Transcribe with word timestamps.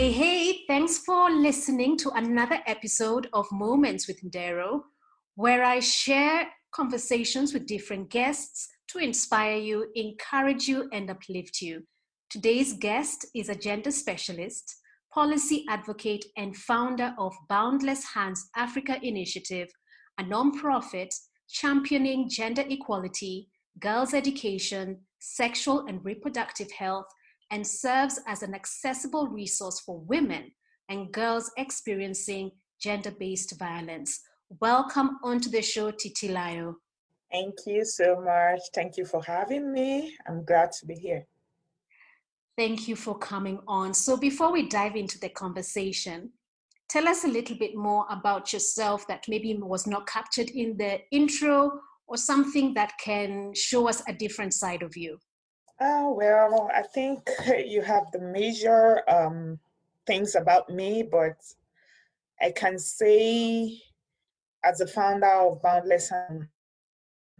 Hey, 0.00 0.12
hey, 0.12 0.60
thanks 0.66 0.96
for 0.96 1.30
listening 1.30 1.98
to 1.98 2.10
another 2.12 2.60
episode 2.66 3.28
of 3.34 3.52
Moments 3.52 4.08
with 4.08 4.22
Ndero, 4.22 4.80
where 5.34 5.62
I 5.62 5.80
share 5.80 6.48
conversations 6.72 7.52
with 7.52 7.66
different 7.66 8.08
guests 8.08 8.66
to 8.88 8.98
inspire 8.98 9.58
you, 9.58 9.88
encourage 9.94 10.66
you, 10.66 10.88
and 10.94 11.10
uplift 11.10 11.60
you. 11.60 11.82
Today's 12.30 12.72
guest 12.72 13.26
is 13.34 13.50
a 13.50 13.54
gender 13.54 13.90
specialist, 13.90 14.74
policy 15.12 15.66
advocate, 15.68 16.24
and 16.34 16.56
founder 16.56 17.14
of 17.18 17.34
Boundless 17.50 18.02
Hands 18.14 18.42
Africa 18.56 18.96
Initiative, 19.02 19.68
a 20.18 20.24
nonprofit 20.24 21.14
championing 21.46 22.26
gender 22.30 22.64
equality, 22.66 23.50
girls' 23.78 24.14
education, 24.14 25.00
sexual 25.18 25.84
and 25.86 26.02
reproductive 26.02 26.70
health, 26.70 27.04
and 27.50 27.66
serves 27.66 28.20
as 28.26 28.42
an 28.42 28.54
accessible 28.54 29.28
resource 29.28 29.80
for 29.80 29.98
women 30.00 30.52
and 30.88 31.12
girls 31.12 31.50
experiencing 31.56 32.50
gender 32.80 33.10
based 33.10 33.58
violence. 33.58 34.20
Welcome 34.60 35.18
onto 35.22 35.50
the 35.50 35.62
show, 35.62 35.90
Titi 35.90 36.28
Titilayo. 36.28 36.74
Thank 37.30 37.54
you 37.66 37.84
so 37.84 38.20
much. 38.20 38.60
Thank 38.74 38.96
you 38.96 39.04
for 39.04 39.22
having 39.22 39.72
me. 39.72 40.16
I'm 40.26 40.44
glad 40.44 40.72
to 40.72 40.86
be 40.86 40.94
here. 40.94 41.24
Thank 42.56 42.88
you 42.88 42.96
for 42.96 43.16
coming 43.16 43.60
on. 43.68 43.94
So, 43.94 44.16
before 44.16 44.52
we 44.52 44.68
dive 44.68 44.96
into 44.96 45.18
the 45.20 45.28
conversation, 45.28 46.30
tell 46.88 47.06
us 47.06 47.24
a 47.24 47.28
little 47.28 47.56
bit 47.56 47.76
more 47.76 48.04
about 48.10 48.52
yourself 48.52 49.06
that 49.06 49.24
maybe 49.28 49.54
was 49.54 49.86
not 49.86 50.08
captured 50.08 50.50
in 50.50 50.76
the 50.76 50.98
intro 51.12 51.70
or 52.08 52.16
something 52.16 52.74
that 52.74 52.92
can 52.98 53.54
show 53.54 53.88
us 53.88 54.02
a 54.08 54.12
different 54.12 54.52
side 54.52 54.82
of 54.82 54.96
you. 54.96 55.18
Uh, 55.80 56.10
well, 56.12 56.70
I 56.74 56.82
think 56.82 57.30
you 57.66 57.80
have 57.80 58.12
the 58.12 58.20
major 58.20 59.08
um, 59.10 59.58
things 60.06 60.34
about 60.34 60.68
me, 60.68 61.02
but 61.02 61.36
I 62.40 62.52
can 62.54 62.78
say, 62.78 63.80
as 64.62 64.82
a 64.82 64.86
founder 64.86 65.26
of 65.26 65.62
Boundless 65.62 66.10
Hands 66.10 66.46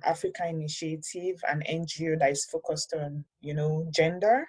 Africa 0.04 0.48
Initiative, 0.48 1.42
an 1.46 1.62
NGO 1.68 2.18
that 2.18 2.30
is 2.30 2.46
focused 2.46 2.94
on, 2.94 3.24
you 3.42 3.52
know, 3.52 3.86
gender, 3.94 4.48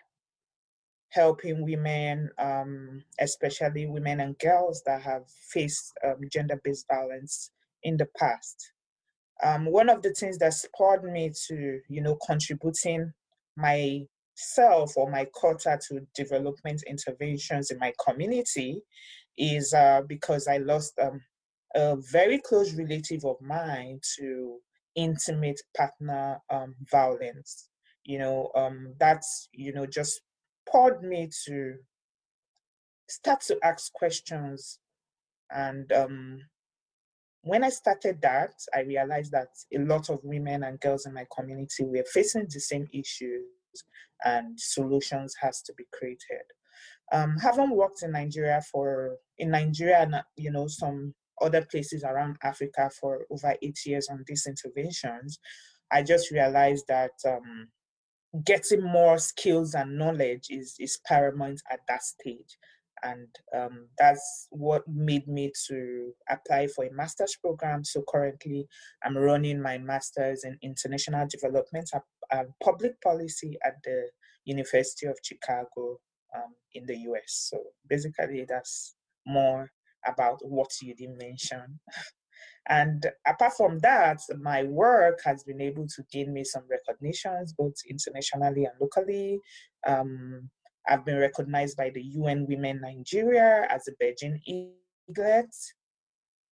helping 1.10 1.66
women, 1.66 2.30
um, 2.38 3.04
especially 3.20 3.88
women 3.88 4.22
and 4.22 4.40
girls 4.40 4.82
that 4.86 5.02
have 5.02 5.24
faced 5.50 5.92
um, 6.06 6.22
gender-based 6.32 6.88
violence 6.88 7.52
in 7.84 7.98
the 7.98 8.08
past. 8.18 8.72
Um, 9.44 9.66
one 9.66 9.90
of 9.90 10.02
the 10.02 10.14
things 10.14 10.38
that 10.38 10.54
spurred 10.54 11.04
me 11.04 11.34
to, 11.48 11.82
you 11.90 12.02
know, 12.02 12.18
contributing 12.26 13.12
myself 13.56 14.94
or 14.96 15.10
my 15.10 15.26
quota 15.34 15.80
to 15.88 16.02
development 16.16 16.84
interventions 16.88 17.72
in 17.72 17.80
my 17.80 17.94
community 18.06 18.82
is 19.38 19.74
uh, 19.74 20.02
because 20.08 20.48
I 20.48 20.58
lost 20.58 20.94
um, 21.02 21.22
a 21.76 21.96
very 22.12 22.40
close 22.40 22.74
relative 22.74 23.26
of 23.26 23.42
mine 23.42 24.00
to 24.18 24.58
intimate 24.96 25.62
partner 25.76 26.40
um, 26.50 26.76
violence. 26.92 27.70
You 28.04 28.20
know, 28.20 28.52
um, 28.56 28.94
that's, 29.00 29.48
you 29.54 29.74
know, 29.74 29.86
just 29.86 30.22
poured 30.68 31.04
me 31.04 31.30
to 31.46 31.76
start 33.10 33.42
to 33.42 33.58
ask 33.64 33.92
questions. 33.94 34.80
And 35.52 35.92
um, 35.92 36.40
when 37.44 37.64
I 37.64 37.70
started 37.70 38.22
that, 38.22 38.54
I 38.74 38.82
realized 38.82 39.32
that 39.32 39.50
a 39.74 39.80
lot 39.80 40.10
of 40.10 40.20
women 40.24 40.64
and 40.64 40.80
girls 40.80 41.06
in 41.06 41.14
my 41.14 41.26
community 41.36 41.84
were 41.84 42.04
facing 42.14 42.48
the 42.50 42.60
same 42.60 42.88
issues 42.94 43.46
and 44.24 44.60
solutions 44.60 45.36
has 45.42 45.62
to 45.64 45.74
be 45.74 45.86
created. 45.92 46.46
Um, 47.12 47.36
having 47.38 47.72
worked 47.72 48.04
in 48.04 48.12
Nigeria 48.12 48.62
for, 48.72 49.18
in 49.38 49.52
Nigeria 49.52 50.02
and, 50.02 50.16
you 50.38 50.52
know, 50.52 50.68
some 50.68 51.14
other 51.42 51.66
places 51.70 52.04
around 52.04 52.38
Africa 52.44 52.90
for 53.00 53.26
over 53.32 53.56
eight 53.62 53.80
years 53.86 54.08
on 54.10 54.24
these 54.28 54.46
interventions, 54.46 55.40
I 55.92 56.04
just 56.04 56.32
realized 56.32 56.86
that 56.88 57.12
um, 57.28 57.68
getting 58.46 58.84
more 58.84 59.18
skills 59.18 59.74
and 59.74 59.98
knowledge 59.98 60.48
is, 60.50 60.76
is 60.80 61.00
paramount 61.06 61.62
at 61.72 61.80
that 61.88 62.04
stage. 62.04 62.58
And 63.04 63.28
um, 63.56 63.88
that's 63.98 64.48
what 64.52 64.88
made 64.88 65.28
me 65.28 65.52
to 65.68 66.12
apply 66.30 66.68
for 66.68 66.86
a 66.86 66.94
master's 66.94 67.36
program. 67.42 67.84
So 67.84 68.04
currently, 68.08 68.68
I'm 69.04 69.18
running 69.18 69.62
my 69.62 69.78
master's 69.78 70.44
in 70.44 70.58
international 70.62 71.28
development 71.30 71.90
and 72.32 72.48
public 72.64 73.02
policy 73.02 73.58
at 73.66 73.76
the 73.84 74.10
University 74.46 75.08
of 75.08 75.18
Chicago 75.24 75.98
um, 76.36 76.54
in 76.74 76.86
the 76.86 76.98
US. 76.98 77.50
So 77.52 77.60
basically, 77.90 78.46
that's 78.48 78.96
more 79.26 79.72
about 80.06 80.40
what 80.44 80.70
you 80.82 80.96
didn't 80.96 81.18
mention. 81.18 81.80
And 82.70 83.06
apart 83.26 83.54
from 83.58 83.80
that, 83.80 84.20
my 84.40 84.64
work 84.64 85.20
has 85.26 85.44
been 85.44 85.62
able 85.62 85.88
to 85.88 86.04
gain 86.12 86.34
me 86.34 86.44
some 86.44 86.64
recognitions, 86.70 87.54
both 87.54 87.74
internationally 87.90 88.66
and 88.66 88.74
locally. 88.80 89.40
Um, 89.86 90.50
I've 90.88 91.06
been 91.06 91.18
recognized 91.18 91.78
by 91.78 91.90
the 91.90 92.02
UN 92.02 92.46
Women 92.48 92.82
Nigeria 92.82 93.68
as 93.70 93.88
a 93.88 94.04
Beijing 94.04 94.40
Eaglet. 94.48 95.56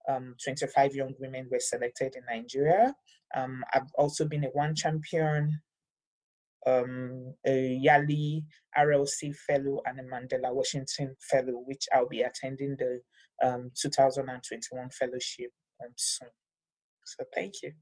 Um, 0.07 0.35
25 0.44 0.95
young 0.95 1.13
women 1.19 1.47
were 1.51 1.59
selected 1.59 2.16
in 2.16 2.23
Nigeria. 2.29 2.95
Um, 3.35 3.63
I've 3.73 3.91
also 3.97 4.25
been 4.25 4.45
a 4.45 4.50
one 4.50 4.73
champion, 4.75 5.62
um, 6.66 7.34
a 7.45 7.79
Yali 7.85 8.44
RLC 8.78 9.35
Fellow, 9.35 9.81
and 9.85 10.00
a 10.00 10.03
Mandela 10.03 10.53
Washington 10.53 11.16
Fellow, 11.29 11.63
which 11.66 11.85
I'll 11.94 12.07
be 12.07 12.22
attending 12.22 12.75
the 12.78 13.01
um, 13.44 13.72
2021 13.79 14.89
fellowship 14.89 15.51
um, 15.84 15.91
soon. 15.95 16.29
So 17.06 17.23
thank 17.34 17.62
you. 17.63 17.73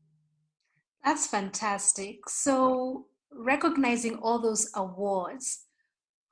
That's 1.04 1.28
fantastic. 1.28 2.30
So 2.30 3.06
recognizing 3.32 4.16
all 4.18 4.40
those 4.40 4.70
awards, 4.76 5.67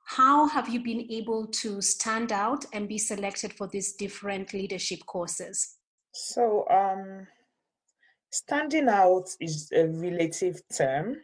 how 0.06 0.46
have 0.46 0.68
you 0.68 0.80
been 0.80 1.04
able 1.10 1.48
to 1.48 1.82
stand 1.82 2.30
out 2.30 2.64
and 2.72 2.88
be 2.88 2.96
selected 2.96 3.52
for 3.52 3.66
these 3.66 3.94
different 3.94 4.54
leadership 4.54 5.04
courses? 5.04 5.78
So 6.12 6.64
um, 6.70 7.26
standing 8.30 8.88
out 8.88 9.28
is 9.40 9.68
a 9.74 9.88
relative 9.88 10.62
term, 10.72 11.16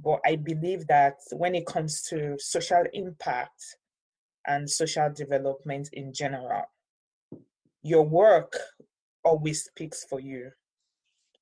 but 0.00 0.20
I 0.24 0.36
believe 0.36 0.86
that 0.86 1.16
when 1.32 1.56
it 1.56 1.66
comes 1.66 2.02
to 2.02 2.36
social 2.38 2.84
impact 2.92 3.76
and 4.46 4.70
social 4.70 5.12
development 5.12 5.88
in 5.92 6.12
general, 6.12 6.62
your 7.82 8.04
work 8.04 8.56
always 9.24 9.64
speaks 9.64 10.04
for 10.04 10.20
you. 10.20 10.52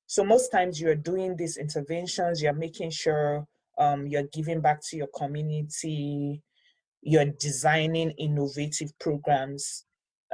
So 0.07 0.23
most 0.23 0.49
times 0.49 0.81
you're 0.81 0.95
doing 0.95 1.35
these 1.35 1.57
interventions, 1.57 2.41
you're 2.41 2.53
making 2.53 2.89
sure 2.89 3.47
um, 3.77 4.07
you're 4.07 4.29
giving 4.33 4.61
back 4.61 4.81
to 4.89 4.97
your 4.97 5.09
community, 5.15 6.41
you're 7.01 7.25
designing 7.25 8.11
innovative 8.11 8.97
programs. 8.99 9.85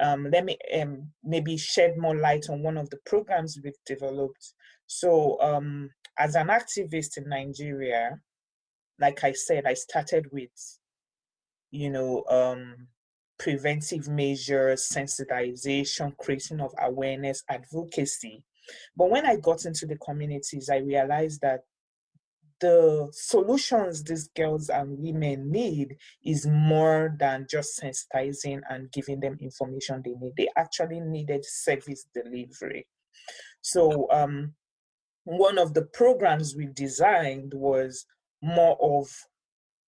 Um, 0.01 0.29
let 0.31 0.45
me 0.45 0.57
um, 0.79 1.09
maybe 1.23 1.57
shed 1.57 1.97
more 1.97 2.15
light 2.15 2.49
on 2.49 2.63
one 2.63 2.77
of 2.77 2.89
the 2.89 2.99
programs 3.05 3.59
we've 3.63 3.73
developed. 3.85 4.53
So 4.87 5.39
um, 5.41 5.89
as 6.17 6.35
an 6.35 6.47
activist 6.47 7.17
in 7.17 7.29
Nigeria, 7.29 8.19
like 8.99 9.23
I 9.23 9.33
said, 9.33 9.65
I 9.65 9.73
started 9.73 10.27
with, 10.31 10.49
you 11.71 11.89
know, 11.89 12.23
um, 12.29 12.87
preventive 13.39 14.07
measures, 14.07 14.89
sensitization, 14.93 16.15
creating 16.17 16.61
of 16.61 16.73
awareness, 16.79 17.43
advocacy. 17.49 18.43
But 18.95 19.09
when 19.09 19.25
I 19.25 19.37
got 19.37 19.65
into 19.65 19.85
the 19.87 19.97
communities, 19.97 20.69
I 20.69 20.77
realized 20.77 21.41
that 21.41 21.61
the 22.61 23.09
solutions 23.11 24.03
these 24.03 24.29
girls 24.29 24.69
and 24.69 24.97
women 24.99 25.51
need 25.51 25.97
is 26.23 26.47
more 26.47 27.15
than 27.19 27.47
just 27.49 27.81
sensitizing 27.81 28.61
and 28.69 28.91
giving 28.91 29.19
them 29.19 29.37
information 29.41 30.01
they 30.05 30.13
need. 30.13 30.33
They 30.37 30.47
actually 30.55 30.99
needed 30.99 31.43
service 31.43 32.05
delivery. 32.13 32.87
So 33.61 34.07
um, 34.11 34.53
one 35.23 35.57
of 35.57 35.73
the 35.73 35.83
programs 35.83 36.55
we 36.55 36.67
designed 36.67 37.53
was 37.53 38.05
more 38.41 38.77
of 38.81 39.07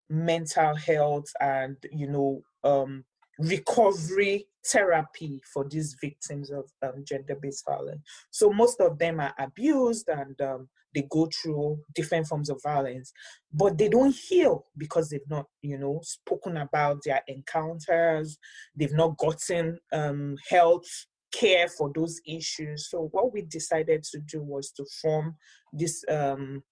mental 0.10 0.76
health 0.76 1.26
and 1.40 1.78
you 1.92 2.08
know 2.08 2.42
um, 2.64 3.04
recovery 3.40 4.48
therapy 4.66 5.42
for 5.52 5.68
these 5.68 5.96
victims 6.02 6.52
of 6.52 6.70
um, 6.82 7.04
gender-based 7.06 7.66
violence. 7.68 8.02
So 8.32 8.52
most 8.52 8.80
of 8.80 8.98
them 8.98 9.20
are 9.20 9.34
abused 9.38 10.08
and 10.10 10.40
um, 10.42 10.70
they 10.94 11.08
go 11.10 11.28
through 11.28 11.80
different 11.96 12.28
forms 12.28 12.50
of 12.50 12.62
violence, 12.64 13.12
but 13.52 13.78
they 13.78 13.90
don't 13.90 14.16
heal 14.16 14.66
because 14.78 15.10
they've 15.10 15.30
not, 15.30 15.46
you 15.62 15.78
know, 15.78 16.00
spoken 16.04 16.58
about 16.58 17.00
their 17.04 17.22
encounters. 17.28 18.38
They've 18.76 18.94
not 18.94 19.18
gotten 19.18 19.80
um, 19.92 20.36
health 20.50 20.86
care 21.32 21.68
for 21.68 21.92
those 21.94 22.22
issues. 22.28 22.90
So 22.90 23.10
what 23.12 23.34
we 23.34 23.42
decided 23.42 24.04
to 24.04 24.20
do 24.20 24.44
was 24.44 24.72
to 24.74 24.86
form 25.02 25.36
this. 25.72 26.04
Um, 26.10 26.64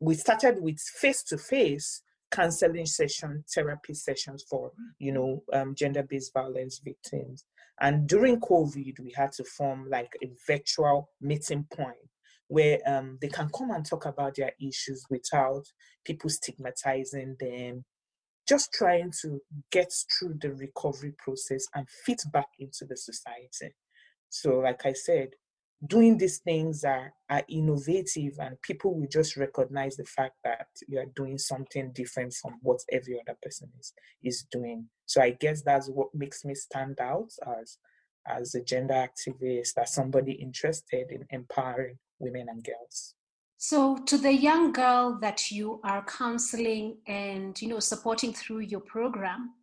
we 0.00 0.14
started 0.14 0.60
with 0.60 0.78
face-to-face 0.80 2.02
counseling 2.30 2.84
session, 2.84 3.44
therapy 3.54 3.94
sessions 3.94 4.44
for, 4.50 4.72
you 4.98 5.12
know, 5.12 5.42
um, 5.52 5.74
gender-based 5.74 6.32
violence 6.34 6.80
victims. 6.84 7.44
And 7.80 8.06
during 8.06 8.40
COVID, 8.40 9.00
we 9.00 9.12
had 9.16 9.32
to 9.32 9.44
form 9.44 9.88
like 9.88 10.12
a 10.22 10.30
virtual 10.46 11.10
meeting 11.20 11.66
point 11.72 11.96
where 12.54 12.78
um, 12.86 13.18
they 13.20 13.26
can 13.26 13.48
come 13.48 13.72
and 13.72 13.84
talk 13.84 14.06
about 14.06 14.36
their 14.36 14.52
issues 14.60 15.04
without 15.10 15.64
people 16.04 16.30
stigmatizing 16.30 17.34
them, 17.40 17.84
just 18.48 18.72
trying 18.72 19.12
to 19.22 19.40
get 19.72 19.92
through 20.16 20.36
the 20.40 20.54
recovery 20.54 21.12
process 21.18 21.66
and 21.74 21.84
fit 22.06 22.22
back 22.32 22.46
into 22.60 22.84
the 22.88 22.96
society. 22.96 23.74
So, 24.28 24.60
like 24.60 24.86
I 24.86 24.92
said, 24.92 25.30
doing 25.84 26.16
these 26.16 26.38
things 26.38 26.84
are, 26.84 27.12
are 27.28 27.42
innovative 27.48 28.34
and 28.38 28.62
people 28.62 28.94
will 28.94 29.08
just 29.10 29.36
recognize 29.36 29.96
the 29.96 30.04
fact 30.04 30.36
that 30.44 30.68
you 30.86 31.00
are 31.00 31.10
doing 31.16 31.38
something 31.38 31.90
different 31.92 32.32
from 32.34 32.54
what 32.62 32.78
every 32.92 33.20
other 33.20 33.36
person 33.42 33.68
is 33.78 33.92
is 34.22 34.46
doing 34.50 34.86
so 35.04 35.20
i 35.20 35.30
guess 35.30 35.60
that's 35.62 35.88
what 35.88 36.08
makes 36.14 36.44
me 36.44 36.54
stand 36.54 36.98
out 37.00 37.28
as 37.60 37.76
as 38.26 38.54
a 38.54 38.62
gender 38.62 38.94
activist 38.94 39.72
as 39.76 39.92
somebody 39.92 40.32
interested 40.32 41.10
in 41.10 41.26
empowering 41.30 41.98
women 42.18 42.46
and 42.48 42.64
girls. 42.64 43.14
So 43.56 43.96
to 44.06 44.18
the 44.18 44.32
young 44.32 44.72
girl 44.72 45.18
that 45.20 45.50
you 45.50 45.80
are 45.84 46.04
counseling 46.04 46.98
and 47.06 47.60
you 47.60 47.68
know 47.68 47.80
supporting 47.80 48.32
through 48.32 48.60
your 48.60 48.80
program 48.80 49.54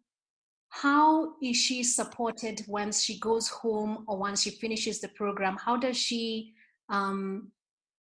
how 0.72 1.34
is 1.44 1.58
she 1.58 1.84
supported 1.84 2.64
once 2.66 3.04
she 3.04 3.20
goes 3.20 3.50
home 3.50 4.06
or 4.08 4.18
once 4.18 4.42
she 4.42 4.52
finishes 4.52 5.02
the 5.02 5.10
program? 5.10 5.58
How 5.58 5.76
does 5.76 5.98
she 5.98 6.54
um, 6.88 7.52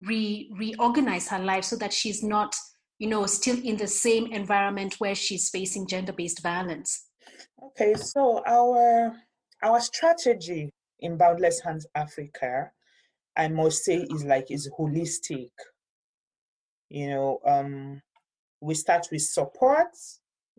re 0.03 0.51
reorganize 0.53 1.29
her 1.29 1.39
life 1.39 1.63
so 1.63 1.77
that 1.77 1.93
she's 1.93 2.21
not 2.21 2.55
you 3.00 3.07
know 3.07 3.25
still 3.25 3.57
in 3.63 3.77
the 3.77 3.88
same 3.88 4.27
environment 4.33 4.95
where 5.00 5.15
she's 5.15 5.50
facing 5.50 5.88
gender-based 5.88 6.43
violence? 6.43 7.05
Okay 7.67 7.93
so 7.93 8.43
our 8.45 9.15
our 9.63 9.79
strategy 9.79 10.69
in 11.00 11.17
boundless 11.17 11.61
hands 11.61 11.88
africa 11.95 12.69
i 13.38 13.48
must 13.48 13.84
say 13.84 14.06
is 14.10 14.25
like 14.25 14.51
is 14.51 14.69
holistic 14.78 15.51
you 16.89 17.10
know 17.10 17.39
um 17.45 18.01
we 18.60 18.74
start 18.74 19.07
with 19.12 19.22
support 19.22 19.89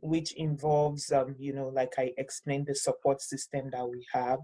which 0.01 0.33
involves, 0.33 1.11
um, 1.13 1.35
you 1.39 1.53
know, 1.53 1.69
like 1.69 1.95
I 1.99 2.13
explained, 2.19 2.67
the 2.67 2.75
support 2.75 3.21
system 3.21 3.71
that 3.73 3.89
we 3.89 4.07
have. 4.13 4.39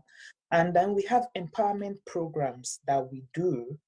And 0.51 0.75
then 0.75 0.95
we 0.95 1.03
have 1.03 1.27
empowerment 1.37 1.97
programs 2.07 2.81
that 2.87 3.11
we 3.11 3.25
do, 3.35 3.79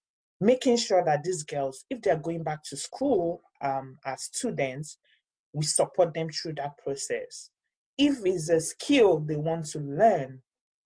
making 0.41 0.79
sure 0.79 1.05
that 1.05 1.25
these 1.25 1.43
girls, 1.43 1.85
if 1.91 2.03
they're 2.03 2.17
going 2.17 2.43
back 2.43 2.63
to 2.65 2.77
school 2.77 3.43
um, 3.61 3.99
as 4.05 4.25
students, 4.25 4.99
we 5.53 5.65
support 5.65 6.15
them 6.15 6.29
through 6.31 6.55
that 6.55 6.77
process. 6.79 7.51
If 7.99 8.25
it's 8.25 8.49
a 8.51 8.61
skill 8.61 9.21
they 9.21 9.37
want 9.37 9.67
to 9.67 9.79
learn, 9.79 10.43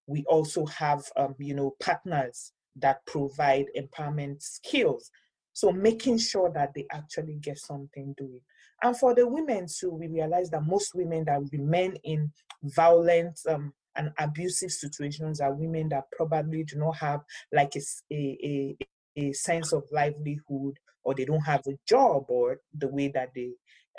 we 0.07 0.25
also 0.29 0.67
have, 0.67 1.05
um, 1.17 1.35
you 1.39 1.55
know, 1.55 1.75
partners 1.83 2.53
that 2.76 3.05
provide 3.06 3.67
empowerment 3.76 4.43
skills. 4.43 5.11
So 5.52 5.72
making 5.72 6.19
sure 6.19 6.50
that 6.55 6.72
they 6.75 6.87
actually 6.93 7.34
get 7.40 7.58
something 7.58 8.14
doing. 8.17 8.40
And 8.82 8.96
for 8.96 9.14
the 9.14 9.26
women 9.26 9.67
too, 9.67 9.90
we 9.90 10.08
realize 10.08 10.50
that 10.50 10.64
most 10.64 10.94
women 10.94 11.25
that 11.26 11.40
remain 11.52 11.96
in 12.05 12.32
violent 12.62 13.38
um, 13.49 13.72
and 13.96 14.11
abusive 14.19 14.70
situations 14.70 15.40
are 15.40 15.52
women 15.52 15.88
that 15.90 16.05
probably 16.12 16.64
do 16.64 16.76
not 16.76 16.96
have 16.96 17.20
like 17.52 17.75
a, 17.76 18.14
a, 18.14 18.76
a, 19.16 19.32
sense 19.32 19.73
of 19.73 19.82
livelihood 19.93 20.78
or 21.02 21.14
they 21.14 21.25
don't 21.25 21.40
have 21.40 21.62
a 21.66 21.76
job 21.87 22.25
or 22.28 22.61
the 22.78 22.88
way 22.88 23.08
that 23.08 23.31
they 23.34 23.50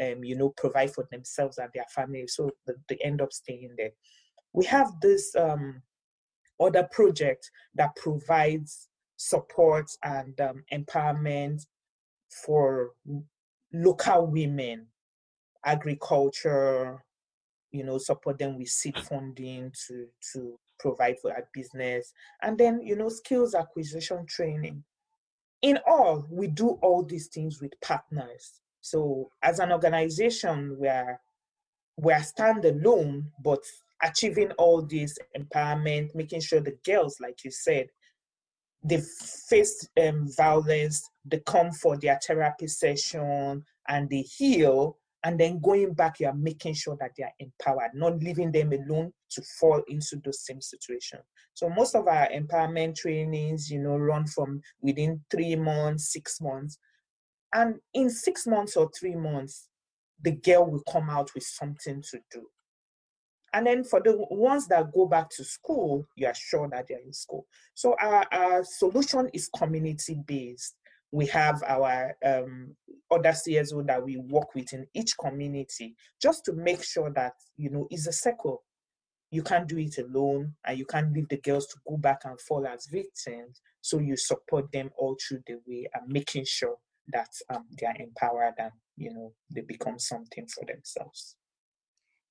um, 0.01 0.24
you 0.24 0.35
know 0.35 0.53
provide 0.57 0.91
for 0.91 1.07
themselves 1.12 1.57
and 1.57 1.69
their 1.74 1.85
family 1.94 2.25
so 2.27 2.50
they 2.88 2.97
end 3.03 3.21
up 3.21 3.31
staying 3.33 3.74
there 3.77 3.91
we 4.53 4.65
have 4.65 4.89
this 5.01 5.35
um, 5.35 5.81
other 6.62 6.88
project 6.92 7.50
that 7.75 7.96
provides 7.96 8.88
support 9.18 9.90
and 10.04 10.40
um, 10.42 10.63
empowerment 10.74 11.66
for 12.30 12.92
local 13.74 14.28
women, 14.28 14.88
agriculture, 15.66 17.04
you 17.72 17.84
know, 17.84 17.98
support 17.98 18.38
them 18.38 18.58
with 18.58 18.68
seed 18.69 18.98
funding 19.00 19.72
to, 19.88 20.08
to 20.34 20.60
provide 20.80 21.16
for 21.22 21.31
our 21.31 21.48
business, 21.54 22.13
and 22.42 22.58
then, 22.58 22.81
you 22.81 22.96
know, 22.96 23.10
skills 23.10 23.56
acquisition 23.56 24.25
training. 24.25 24.84
In 25.62 25.78
all, 25.88 26.25
we 26.30 26.48
do 26.48 26.80
all 26.81 27.04
these 27.04 27.28
things 27.28 27.62
with 27.62 27.80
partners. 27.81 28.62
So 28.81 29.30
as 29.44 29.60
an 29.60 29.72
organization, 29.72 30.75
we're 30.80 31.19
we're 31.98 32.16
standalone, 32.16 33.25
but 33.44 33.63
achieving 34.03 34.51
all 34.53 34.81
this 34.81 35.18
empowerment, 35.38 36.13
making 36.15 36.42
sure 36.42 36.59
the 36.59 36.77
girls, 36.86 37.18
like 37.19 37.44
you 37.44 37.51
said, 37.51 37.88
they 38.83 39.01
face 39.50 39.88
um, 40.01 40.27
violence, 40.36 41.07
they 41.25 41.39
come 41.45 41.71
for 41.71 41.98
their 41.98 42.19
therapy 42.25 42.68
session 42.68 43.63
and 43.88 44.09
they 44.09 44.21
heal. 44.21 44.98
And 45.24 45.39
then 45.39 45.59
going 45.62 45.94
back, 45.94 46.19
you 46.19 46.27
are 46.27 46.33
making 46.33 46.74
sure 46.74 46.98
that 47.00 47.12
they 47.15 47.24
are 47.24 47.33
empowered, 47.39 47.92
not 47.94 48.18
leaving 48.24 48.51
them 48.51 48.74
alone 48.74 49.13
to 49.30 49.42
fall 49.59 49.83
into 49.88 50.19
the 50.24 50.33
same 50.33 50.62
situation. 50.62 51.19
So 51.53 51.69
most 51.69 51.94
of 51.95 52.07
our 52.07 52.27
empowerment 52.30 52.95
trainings, 52.95 53.69
you 53.69 53.80
know, 53.80 53.98
run 53.98 54.25
from 54.25 54.62
within 54.81 55.21
three 55.30 55.56
months, 55.56 56.12
six 56.12 56.42
months. 56.42 56.80
And 57.53 57.75
in 57.94 58.09
six 58.09 58.48
months 58.48 58.75
or 58.75 58.89
three 59.00 59.15
months, 59.15 59.68
the 60.24 60.31
girl 60.31 60.65
will 60.65 60.83
come 60.92 61.09
out 61.09 61.30
with 61.36 61.44
something 61.44 62.01
to 62.09 62.19
do. 62.31 62.48
And 63.53 63.68
then 63.68 63.83
for 63.83 64.00
the 64.00 64.15
ones 64.30 64.68
that 64.68 64.94
go 64.94 65.06
back 65.06 65.30
to 65.31 65.44
school, 65.44 66.07
you 66.15 66.27
are 66.27 66.33
sure 66.33 66.69
that 66.69 66.86
they're 66.88 67.00
in 67.00 67.13
school. 67.13 67.45
So 67.74 67.95
our, 68.00 68.25
our 68.31 68.63
solution 68.63 69.30
is 69.33 69.50
community 69.57 70.18
based. 70.25 70.75
We 71.12 71.25
have 71.27 71.62
our 71.68 72.15
um, 72.25 72.75
other 73.12 73.31
CSO 73.31 73.86
that 73.88 74.03
we 74.03 74.15
work 74.18 74.56
with 74.56 74.71
in 74.71 74.88
each 74.94 75.18
community 75.18 75.95
just 76.21 76.45
to 76.45 76.53
make 76.53 76.81
sure 76.83 77.12
that, 77.13 77.33
you 77.57 77.69
know, 77.69 77.88
it's 77.89 78.07
a 78.07 78.13
circle. 78.13 78.63
You 79.31 79.44
can't 79.44 79.68
do 79.68 79.77
it 79.77 79.98
alone 79.98 80.53
and 80.65 80.77
you 80.77 80.86
can't 80.86 81.12
leave 81.12 81.27
the 81.27 81.38
girls 81.38 81.68
to 81.68 81.77
go 81.88 81.98
back 81.98 82.21
and 82.24 82.39
fall 82.39 82.65
as 82.65 82.88
victims. 82.89 83.62
So 83.81 84.00
you 84.00 84.15
support 84.15 84.71
them 84.71 84.92
all 84.98 85.18
through 85.27 85.42
the 85.48 85.56
way 85.68 85.88
and 85.94 86.07
making 86.07 86.45
sure 86.45 86.75
that 87.12 87.30
um, 87.50 87.65
they 87.77 87.88
are 87.88 87.96
empowered 88.00 88.53
and, 88.58 88.72
you 88.96 89.13
know, 89.13 89.34
they 89.53 89.62
become 89.62 90.00
something 90.00 90.48
for 90.48 90.65
themselves. 90.65 91.36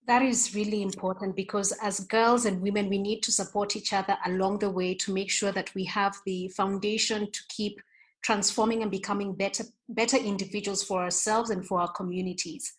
That 0.07 0.23
is 0.23 0.55
really 0.55 0.83
important 0.83 1.37
because 1.37 1.73
as 1.83 2.01
girls 2.01 2.45
and 2.45 2.61
women, 2.61 2.89
we 2.89 2.99
need 2.99 3.23
to 3.23 3.33
support 3.33 3.77
each 3.77 3.93
other 3.93 4.17
along 4.27 4.59
the 4.59 4.71
way 4.71 4.95
to 4.95 5.13
make 5.13 5.31
sure 5.31 5.53
that 5.53 5.73
we 5.75 5.85
have 5.85 6.17
the 6.27 6.49
foundation 6.49 7.31
to 7.31 7.41
keep 7.49 7.81
transforming 8.23 8.83
and 8.83 8.91
becoming 8.91 9.35
better, 9.35 9.65
better 9.89 10.17
individuals 10.17 10.83
for 10.83 11.03
ourselves 11.03 11.51
and 11.51 11.67
for 11.67 11.81
our 11.81 11.93
communities. 11.93 12.73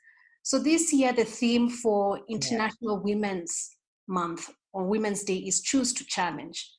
So 0.43 0.59
this 0.59 0.91
year, 0.91 1.13
the 1.13 1.23
theme 1.23 1.69
for 1.69 2.19
International 2.27 2.97
yeah. 2.97 3.03
Women's 3.03 3.75
Month 4.07 4.49
or 4.73 4.85
Women's 4.85 5.23
Day 5.23 5.37
is 5.37 5.61
choose 5.61 5.93
to 5.93 6.05
challenge. 6.05 6.71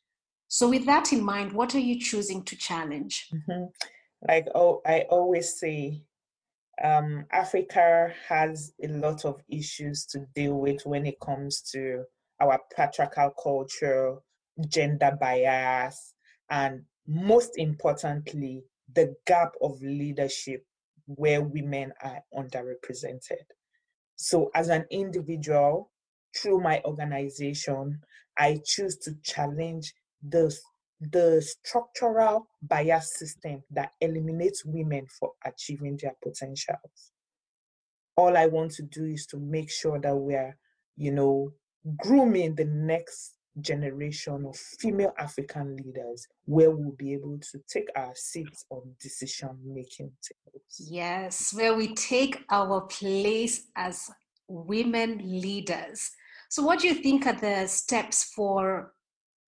So 0.48 0.68
with 0.68 0.84
that 0.86 1.12
in 1.12 1.22
mind, 1.24 1.52
what 1.52 1.74
are 1.74 1.80
you 1.80 1.98
choosing 1.98 2.42
to 2.44 2.56
challenge? 2.56 3.28
Mm-hmm. 3.32 3.64
Like 4.28 4.48
oh, 4.54 4.82
I 4.86 5.06
always 5.08 5.58
say, 5.58 6.02
um, 6.82 7.26
Africa 7.32 8.12
has 8.28 8.72
a 8.82 8.88
lot 8.88 9.24
of 9.24 9.40
issues 9.48 10.06
to 10.06 10.26
deal 10.34 10.54
with 10.54 10.84
when 10.84 11.06
it 11.06 11.20
comes 11.20 11.60
to 11.72 12.04
our 12.40 12.58
patriarchal 12.74 13.30
culture, 13.42 14.16
gender 14.68 15.16
bias, 15.20 16.14
and 16.50 16.82
most 17.06 17.52
importantly, 17.56 18.64
the 18.94 19.14
gap 19.26 19.52
of 19.60 19.80
leadership 19.82 20.64
where 21.06 21.42
women 21.42 21.92
are 22.02 22.20
underrepresented. 22.36 23.44
So, 24.16 24.50
as 24.54 24.68
an 24.68 24.86
individual, 24.90 25.90
through 26.36 26.60
my 26.60 26.80
organization, 26.84 28.00
I 28.38 28.60
choose 28.64 28.96
to 28.98 29.14
challenge 29.22 29.92
the 30.22 30.56
the 31.10 31.42
structural 31.42 32.46
bias 32.62 33.14
system 33.18 33.62
that 33.70 33.92
eliminates 34.00 34.64
women 34.64 35.06
for 35.06 35.32
achieving 35.44 35.98
their 36.00 36.14
potentials. 36.22 37.12
All 38.16 38.36
I 38.36 38.46
want 38.46 38.72
to 38.72 38.82
do 38.82 39.06
is 39.06 39.26
to 39.26 39.38
make 39.38 39.70
sure 39.70 39.98
that 39.98 40.14
we're, 40.14 40.56
you 40.96 41.12
know, 41.12 41.52
grooming 41.96 42.54
the 42.54 42.66
next 42.66 43.36
generation 43.60 44.44
of 44.46 44.56
female 44.56 45.12
African 45.18 45.76
leaders 45.76 46.26
where 46.44 46.70
we'll 46.70 46.92
be 46.92 47.12
able 47.12 47.38
to 47.38 47.58
take 47.68 47.88
our 47.96 48.12
seats 48.14 48.64
on 48.70 48.82
decision 49.00 49.50
making 49.64 50.10
tables. 50.22 50.88
Yes, 50.90 51.52
where 51.52 51.74
we 51.74 51.94
take 51.94 52.44
our 52.50 52.82
place 52.82 53.68
as 53.76 54.10
women 54.48 55.18
leaders. 55.22 56.10
So, 56.48 56.62
what 56.62 56.80
do 56.80 56.88
you 56.88 56.94
think 56.94 57.26
are 57.26 57.32
the 57.32 57.66
steps 57.66 58.24
for 58.24 58.92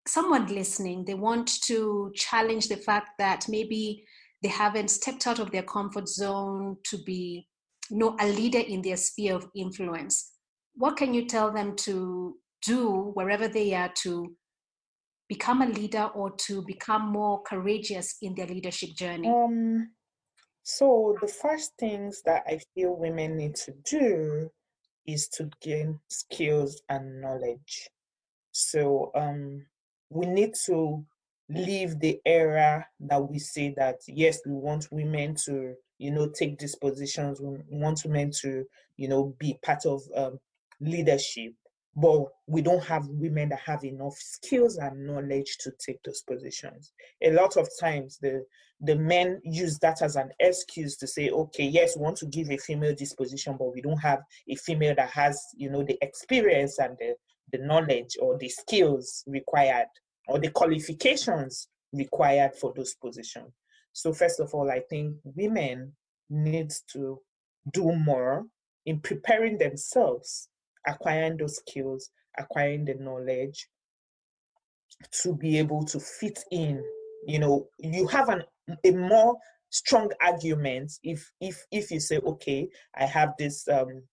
someone 0.07 0.47
listening, 0.47 1.05
they 1.05 1.13
want 1.13 1.61
to 1.63 2.11
challenge 2.15 2.67
the 2.67 2.77
fact 2.77 3.11
that 3.19 3.45
maybe 3.47 4.03
they 4.41 4.49
haven't 4.49 4.89
stepped 4.89 5.27
out 5.27 5.39
of 5.39 5.51
their 5.51 5.63
comfort 5.63 6.07
zone 6.07 6.77
to 6.85 6.97
be 7.03 7.47
you 7.91 7.97
know, 7.97 8.15
a 8.19 8.27
leader 8.27 8.59
in 8.59 8.81
their 8.81 8.97
sphere 8.97 9.35
of 9.35 9.49
influence, 9.53 10.31
what 10.75 10.95
can 10.95 11.13
you 11.13 11.25
tell 11.25 11.51
them 11.51 11.75
to 11.75 12.37
do 12.65 13.11
wherever 13.13 13.49
they 13.49 13.73
are 13.73 13.91
to 14.03 14.33
become 15.27 15.61
a 15.61 15.67
leader 15.67 16.09
or 16.15 16.31
to 16.31 16.63
become 16.65 17.11
more 17.11 17.41
courageous 17.43 18.15
in 18.21 18.33
their 18.33 18.47
leadership 18.47 18.91
journey? 18.95 19.27
Um, 19.27 19.91
so 20.63 21.17
the 21.21 21.27
first 21.27 21.73
things 21.77 22.21
that 22.25 22.43
I 22.47 22.59
feel 22.73 22.95
women 22.95 23.35
need 23.35 23.55
to 23.55 23.73
do 23.83 24.49
is 25.05 25.27
to 25.29 25.49
gain 25.61 25.99
skills 26.09 26.81
and 26.87 27.19
knowledge. 27.19 27.89
So 28.53 29.11
um, 29.15 29.65
we 30.11 30.25
need 30.25 30.53
to 30.65 31.03
leave 31.49 31.99
the 31.99 32.19
era 32.25 32.85
that 32.99 33.29
we 33.29 33.39
say 33.39 33.73
that 33.77 33.95
yes, 34.07 34.39
we 34.45 34.53
want 34.53 34.87
women 34.91 35.35
to, 35.45 35.73
you 35.97 36.11
know, 36.11 36.27
take 36.27 36.59
these 36.59 36.75
positions. 36.75 37.41
We 37.41 37.57
want 37.69 38.03
women 38.05 38.31
to, 38.41 38.65
you 38.97 39.07
know, 39.07 39.33
be 39.39 39.57
part 39.63 39.85
of 39.85 40.01
um, 40.15 40.39
leadership, 40.81 41.53
but 41.95 42.25
we 42.45 42.61
don't 42.61 42.83
have 42.83 43.07
women 43.07 43.49
that 43.49 43.59
have 43.59 43.83
enough 43.83 44.15
skills 44.17 44.77
and 44.77 45.07
knowledge 45.07 45.57
to 45.61 45.71
take 45.83 46.01
those 46.03 46.21
positions. 46.21 46.91
A 47.23 47.31
lot 47.31 47.57
of 47.57 47.67
times, 47.79 48.17
the 48.21 48.45
the 48.83 48.95
men 48.95 49.39
use 49.43 49.77
that 49.79 50.01
as 50.01 50.15
an 50.15 50.31
excuse 50.39 50.97
to 50.97 51.05
say, 51.05 51.29
okay, 51.29 51.65
yes, 51.65 51.95
we 51.95 52.01
want 52.01 52.17
to 52.17 52.25
give 52.25 52.49
a 52.49 52.57
female 52.57 52.95
this 52.97 53.13
position, 53.13 53.55
but 53.57 53.71
we 53.73 53.79
don't 53.81 53.99
have 53.99 54.21
a 54.49 54.55
female 54.55 54.95
that 54.95 55.11
has, 55.11 55.39
you 55.55 55.69
know, 55.69 55.83
the 55.83 55.97
experience 56.01 56.79
and 56.79 56.97
the 56.97 57.13
the 57.51 57.59
knowledge 57.59 58.17
or 58.21 58.37
the 58.37 58.49
skills 58.49 59.23
required 59.27 59.87
or 60.27 60.39
the 60.39 60.49
qualifications 60.49 61.67
required 61.93 62.55
for 62.55 62.73
those 62.75 62.95
positions. 62.95 63.51
So 63.93 64.13
first 64.13 64.39
of 64.39 64.53
all, 64.53 64.71
I 64.71 64.79
think 64.89 65.17
women 65.23 65.93
need 66.29 66.71
to 66.93 67.19
do 67.73 67.91
more 67.91 68.45
in 68.85 68.99
preparing 68.99 69.57
themselves, 69.57 70.47
acquiring 70.87 71.37
those 71.37 71.57
skills, 71.57 72.09
acquiring 72.37 72.85
the 72.85 72.95
knowledge 72.95 73.67
to 75.23 75.35
be 75.35 75.57
able 75.57 75.83
to 75.85 75.99
fit 75.99 76.43
in. 76.51 76.83
You 77.27 77.39
know, 77.39 77.67
you 77.79 78.07
have 78.07 78.29
an 78.29 78.43
a 78.83 78.91
more 78.91 79.37
strong 79.69 80.11
argument 80.21 80.91
if 81.03 81.29
if 81.41 81.65
if 81.71 81.91
you 81.91 81.99
say, 81.99 82.17
okay, 82.17 82.69
I 82.95 83.05
have 83.05 83.33
this 83.37 83.67
um, 83.67 84.03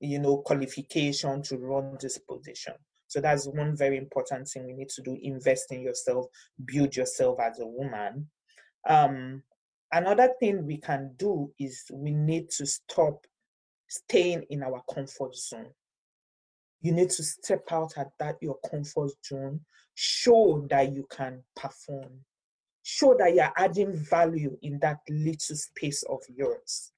you 0.00 0.18
know, 0.18 0.38
qualification 0.38 1.42
to 1.42 1.56
run 1.58 1.96
this 2.00 2.18
position. 2.18 2.74
So 3.08 3.20
that's 3.20 3.46
one 3.46 3.74
very 3.76 3.96
important 3.96 4.48
thing 4.48 4.66
we 4.66 4.74
need 4.74 4.90
to 4.90 5.02
do 5.02 5.18
invest 5.22 5.72
in 5.72 5.80
yourself, 5.80 6.26
build 6.64 6.94
yourself 6.94 7.38
as 7.40 7.58
a 7.58 7.66
woman. 7.66 8.28
Um, 8.86 9.42
another 9.92 10.30
thing 10.38 10.66
we 10.66 10.76
can 10.76 11.14
do 11.16 11.50
is 11.58 11.84
we 11.92 12.12
need 12.12 12.50
to 12.50 12.66
stop 12.66 13.26
staying 13.88 14.44
in 14.50 14.62
our 14.62 14.82
comfort 14.92 15.34
zone. 15.34 15.70
You 16.82 16.92
need 16.92 17.10
to 17.10 17.22
step 17.22 17.64
out 17.72 17.94
at 17.96 18.08
that 18.20 18.36
your 18.40 18.58
comfort 18.70 19.12
zone, 19.26 19.60
show 19.94 20.66
that 20.70 20.92
you 20.92 21.06
can 21.10 21.42
perform, 21.56 22.20
show 22.82 23.16
that 23.18 23.34
you're 23.34 23.52
adding 23.56 23.96
value 23.96 24.56
in 24.62 24.78
that 24.80 24.98
little 25.08 25.56
space 25.56 26.04
of 26.04 26.20
yours. 26.28 26.92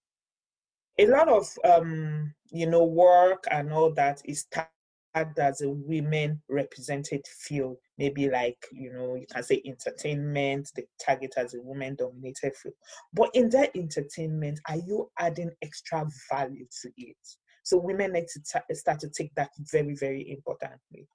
A 1.00 1.06
lot 1.06 1.30
of 1.30 1.48
um, 1.64 2.34
you 2.50 2.66
know 2.66 2.84
work 2.84 3.44
and 3.50 3.72
all 3.72 3.90
that 3.94 4.20
is 4.26 4.44
tagged 4.52 5.38
as 5.38 5.62
a 5.62 5.70
women 5.70 6.42
represented 6.50 7.26
field. 7.26 7.78
Maybe 7.96 8.28
like 8.28 8.62
you 8.70 8.92
know 8.92 9.14
you 9.14 9.24
can 9.32 9.42
say 9.42 9.62
entertainment 9.64 10.70
the 10.76 10.84
target 11.02 11.32
as 11.38 11.54
a 11.54 11.62
women 11.62 11.94
dominated 11.94 12.54
field. 12.54 12.74
But 13.14 13.30
in 13.32 13.48
that 13.48 13.70
entertainment 13.74 14.60
are 14.68 14.76
you 14.76 15.10
adding 15.18 15.50
extra 15.62 16.06
value 16.30 16.66
to 16.82 16.90
it? 16.98 17.16
So 17.62 17.78
women 17.78 18.12
need 18.12 18.26
to 18.34 18.40
t- 18.42 18.74
start 18.74 19.00
to 19.00 19.08
take 19.08 19.34
that 19.36 19.52
very 19.72 19.94
very 19.94 20.30
importantly. 20.30 21.08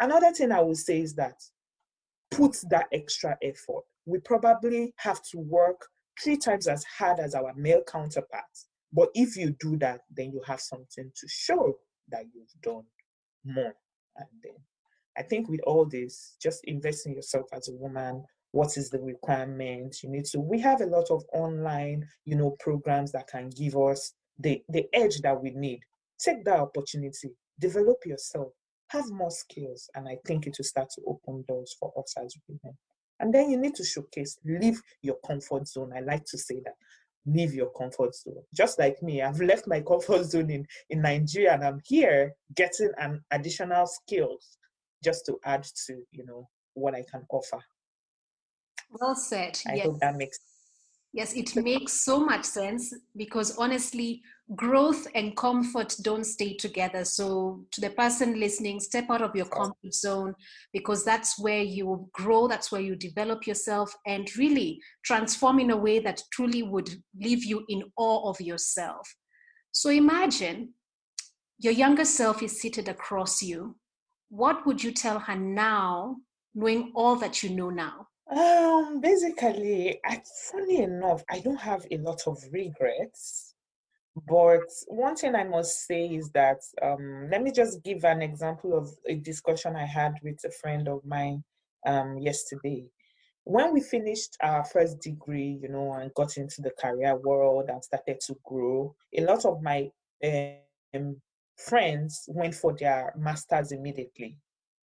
Another 0.00 0.32
thing 0.32 0.52
i 0.52 0.60
would 0.60 0.76
say 0.76 1.00
is 1.00 1.14
that 1.14 1.40
put 2.30 2.58
that 2.68 2.88
extra 2.92 3.38
effort. 3.42 3.84
We 4.04 4.18
probably 4.18 4.92
have 4.98 5.22
to 5.30 5.38
work 5.38 5.86
three 6.22 6.36
times 6.36 6.66
as 6.66 6.84
hard 6.84 7.20
as 7.20 7.34
our 7.34 7.54
male 7.54 7.82
counterparts 7.90 8.67
but 8.92 9.08
if 9.14 9.36
you 9.36 9.54
do 9.60 9.76
that 9.76 10.00
then 10.10 10.30
you 10.32 10.40
have 10.46 10.60
something 10.60 11.10
to 11.14 11.28
show 11.28 11.78
that 12.10 12.24
you've 12.34 12.62
done 12.62 12.84
more. 13.44 13.74
And 14.16 14.26
then 14.42 14.54
I 15.16 15.22
think 15.22 15.48
with 15.48 15.60
all 15.66 15.84
this, 15.84 16.36
just 16.40 16.60
invest 16.64 17.06
in 17.06 17.14
yourself 17.14 17.46
as 17.52 17.68
a 17.68 17.74
woman. 17.74 18.24
What 18.52 18.76
is 18.76 18.88
the 18.88 19.00
requirement? 19.00 19.96
You 20.02 20.10
need 20.10 20.24
to. 20.26 20.40
We 20.40 20.60
have 20.60 20.80
a 20.80 20.86
lot 20.86 21.10
of 21.10 21.22
online, 21.32 22.06
you 22.24 22.36
know, 22.36 22.56
programs 22.60 23.12
that 23.12 23.26
can 23.28 23.50
give 23.50 23.76
us 23.76 24.14
the 24.38 24.62
the 24.68 24.86
edge 24.92 25.20
that 25.20 25.40
we 25.40 25.50
need. 25.50 25.80
Take 26.18 26.44
that 26.44 26.60
opportunity, 26.60 27.32
develop 27.60 27.98
yourself, 28.06 28.52
have 28.88 29.08
more 29.10 29.30
skills, 29.30 29.88
and 29.94 30.08
I 30.08 30.16
think 30.26 30.46
it 30.46 30.56
will 30.58 30.64
start 30.64 30.88
to 30.94 31.02
open 31.06 31.44
doors 31.46 31.76
for 31.78 31.92
us 31.98 32.14
as 32.22 32.34
women. 32.48 32.76
And 33.20 33.34
then 33.34 33.50
you 33.50 33.58
need 33.58 33.74
to 33.74 33.84
showcase, 33.84 34.38
leave 34.44 34.80
your 35.02 35.16
comfort 35.26 35.66
zone. 35.66 35.92
I 35.94 36.00
like 36.00 36.24
to 36.26 36.38
say 36.38 36.60
that 36.64 36.74
leave 37.34 37.54
your 37.54 37.70
comfort 37.70 38.14
zone. 38.14 38.42
Just 38.54 38.78
like 38.78 39.02
me, 39.02 39.22
I've 39.22 39.40
left 39.40 39.66
my 39.66 39.80
comfort 39.86 40.24
zone 40.24 40.50
in, 40.50 40.66
in 40.90 41.02
Nigeria 41.02 41.54
and 41.54 41.64
I'm 41.64 41.80
here 41.84 42.34
getting 42.54 42.90
an 42.98 43.22
additional 43.30 43.86
skills 43.86 44.58
just 45.04 45.26
to 45.26 45.38
add 45.44 45.64
to, 45.86 46.02
you 46.10 46.24
know, 46.24 46.48
what 46.74 46.94
I 46.94 47.04
can 47.10 47.22
offer. 47.30 47.60
Well 48.90 49.14
said. 49.14 49.60
I 49.66 49.74
yes. 49.74 49.86
hope 49.86 50.00
that 50.00 50.16
makes 50.16 50.38
Yes, 51.12 51.32
it 51.32 51.56
makes 51.56 52.04
so 52.04 52.20
much 52.20 52.44
sense 52.44 52.92
because 53.16 53.56
honestly, 53.56 54.22
growth 54.54 55.06
and 55.14 55.34
comfort 55.36 55.96
don't 56.02 56.24
stay 56.24 56.54
together. 56.54 57.04
So, 57.04 57.64
to 57.72 57.80
the 57.80 57.90
person 57.90 58.38
listening, 58.38 58.78
step 58.78 59.06
out 59.10 59.22
of 59.22 59.34
your 59.34 59.46
comfort 59.46 59.94
zone 59.94 60.34
because 60.72 61.04
that's 61.04 61.38
where 61.38 61.62
you 61.62 62.08
grow, 62.12 62.46
that's 62.46 62.70
where 62.70 62.82
you 62.82 62.94
develop 62.94 63.46
yourself 63.46 63.94
and 64.06 64.28
really 64.36 64.80
transform 65.02 65.58
in 65.60 65.70
a 65.70 65.76
way 65.76 65.98
that 66.00 66.22
truly 66.30 66.62
would 66.62 66.90
leave 67.18 67.42
you 67.42 67.64
in 67.70 67.84
awe 67.96 68.28
of 68.28 68.38
yourself. 68.40 69.08
So, 69.72 69.88
imagine 69.88 70.74
your 71.58 71.72
younger 71.72 72.04
self 72.04 72.42
is 72.42 72.60
seated 72.60 72.86
across 72.86 73.42
you. 73.42 73.76
What 74.28 74.66
would 74.66 74.84
you 74.84 74.92
tell 74.92 75.18
her 75.20 75.36
now, 75.36 76.16
knowing 76.54 76.92
all 76.94 77.16
that 77.16 77.42
you 77.42 77.48
know 77.48 77.70
now? 77.70 78.08
Um, 78.30 79.00
basically, 79.00 80.00
funny 80.52 80.82
enough, 80.82 81.24
I 81.30 81.40
don't 81.40 81.60
have 81.60 81.86
a 81.90 81.96
lot 81.98 82.22
of 82.26 82.38
regrets. 82.52 83.54
But 84.28 84.68
one 84.88 85.16
thing 85.16 85.34
I 85.34 85.44
must 85.44 85.86
say 85.86 86.06
is 86.06 86.30
that 86.32 86.58
um, 86.82 87.28
let 87.30 87.42
me 87.42 87.52
just 87.52 87.82
give 87.84 88.04
an 88.04 88.20
example 88.20 88.76
of 88.76 88.90
a 89.06 89.14
discussion 89.14 89.76
I 89.76 89.86
had 89.86 90.14
with 90.22 90.38
a 90.44 90.50
friend 90.50 90.88
of 90.88 91.04
mine 91.04 91.44
um, 91.86 92.18
yesterday. 92.18 92.84
When 93.44 93.72
we 93.72 93.80
finished 93.80 94.36
our 94.42 94.64
first 94.64 95.00
degree, 95.00 95.58
you 95.62 95.68
know, 95.68 95.94
and 95.94 96.12
got 96.14 96.36
into 96.36 96.60
the 96.60 96.72
career 96.78 97.16
world 97.16 97.70
and 97.70 97.82
started 97.82 98.20
to 98.26 98.36
grow, 98.44 98.94
a 99.16 99.22
lot 99.22 99.44
of 99.46 99.62
my 99.62 99.88
um, 100.94 101.16
friends 101.56 102.24
went 102.28 102.54
for 102.54 102.74
their 102.76 103.14
masters 103.16 103.72
immediately 103.72 104.36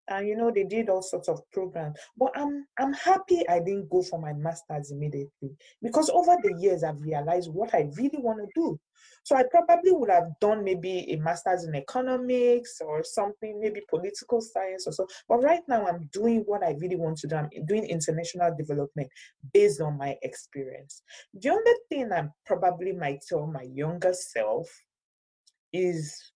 and 0.07 0.27
you 0.27 0.35
know 0.35 0.51
they 0.51 0.63
did 0.63 0.89
all 0.89 1.01
sorts 1.01 1.27
of 1.27 1.39
programs. 1.51 1.97
But 2.17 2.31
i'm 2.35 2.65
i'm 2.79 2.93
happy 2.93 3.47
i 3.49 3.59
didn't 3.59 3.89
go 3.89 4.01
for 4.01 4.19
my 4.19 4.33
masters 4.33 4.91
immediately 4.91 5.51
because 5.81 6.09
over 6.09 6.37
the 6.43 6.55
years 6.59 6.83
i've 6.83 7.01
realized 7.01 7.51
what 7.51 7.73
i 7.73 7.89
really 7.97 8.19
want 8.19 8.39
to 8.39 8.47
do. 8.55 8.79
So 9.23 9.35
i 9.35 9.43
probably 9.49 9.91
would 9.91 10.09
have 10.09 10.29
done 10.39 10.63
maybe 10.63 11.11
a 11.11 11.17
masters 11.17 11.65
in 11.65 11.75
economics 11.75 12.81
or 12.85 13.03
something 13.03 13.59
maybe 13.59 13.81
political 13.89 14.41
science 14.41 14.87
or 14.87 14.91
so. 14.91 15.07
But 15.27 15.43
right 15.43 15.61
now 15.67 15.87
i'm 15.87 16.09
doing 16.11 16.43
what 16.45 16.63
i 16.63 16.75
really 16.79 16.97
want 16.97 17.17
to 17.19 17.27
do. 17.27 17.35
I'm 17.35 17.49
doing 17.65 17.85
international 17.85 18.55
development 18.57 19.09
based 19.53 19.81
on 19.81 19.97
my 19.97 20.15
experience. 20.21 21.01
The 21.33 21.49
only 21.49 21.73
thing 21.89 22.11
i 22.11 22.27
probably 22.45 22.93
might 22.93 23.19
tell 23.27 23.47
my 23.47 23.63
younger 23.73 24.13
self 24.13 24.67
is 25.73 26.31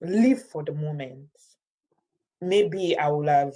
live 0.00 0.42
for 0.48 0.62
the 0.62 0.72
moment 0.72 1.28
maybe 2.48 2.96
I 2.98 3.08
will 3.08 3.28
have 3.28 3.54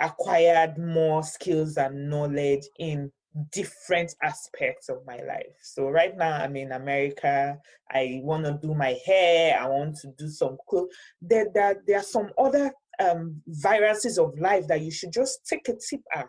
acquired 0.00 0.78
more 0.78 1.22
skills 1.22 1.76
and 1.76 2.10
knowledge 2.10 2.64
in 2.78 3.10
different 3.50 4.14
aspects 4.22 4.88
of 4.88 4.98
my 5.06 5.16
life. 5.16 5.56
So 5.62 5.88
right 5.88 6.16
now 6.16 6.36
I'm 6.42 6.56
in 6.56 6.72
America. 6.72 7.58
I 7.90 8.20
want 8.22 8.44
to 8.44 8.58
do 8.60 8.74
my 8.74 8.96
hair. 9.06 9.58
I 9.58 9.68
want 9.68 9.96
to 9.96 10.08
do 10.18 10.28
some 10.28 10.58
clothes. 10.68 10.88
There, 11.20 11.46
there, 11.54 11.82
there 11.86 11.98
are 11.98 12.02
some 12.02 12.30
other 12.38 12.72
um, 13.00 13.40
viruses 13.46 14.18
of 14.18 14.38
life 14.38 14.66
that 14.68 14.82
you 14.82 14.90
should 14.90 15.12
just 15.12 15.46
take 15.46 15.68
a 15.68 15.72
tip 15.72 16.02
at. 16.14 16.28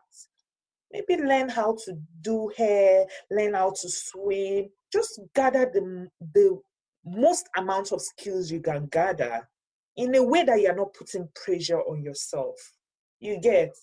Maybe 0.92 1.22
learn 1.22 1.50
how 1.50 1.76
to 1.86 1.98
do 2.22 2.52
hair, 2.56 3.06
learn 3.32 3.56
how 3.56 3.72
to 3.72 3.90
swim. 3.90 4.70
Just 4.92 5.20
gather 5.34 5.66
the 5.66 6.08
the 6.36 6.60
most 7.06 7.50
amount 7.58 7.92
of 7.92 8.02
skills 8.02 8.52
you 8.52 8.62
can 8.62 8.86
gather 8.88 9.48
in 9.96 10.16
a 10.16 10.24
way 10.24 10.44
that 10.44 10.62
you're 10.62 10.76
not 10.76 10.94
putting 10.94 11.30
pressure 11.36 11.82
on 11.82 12.04
yourself. 12.04 12.56
You 13.20 13.40
get 13.40 13.74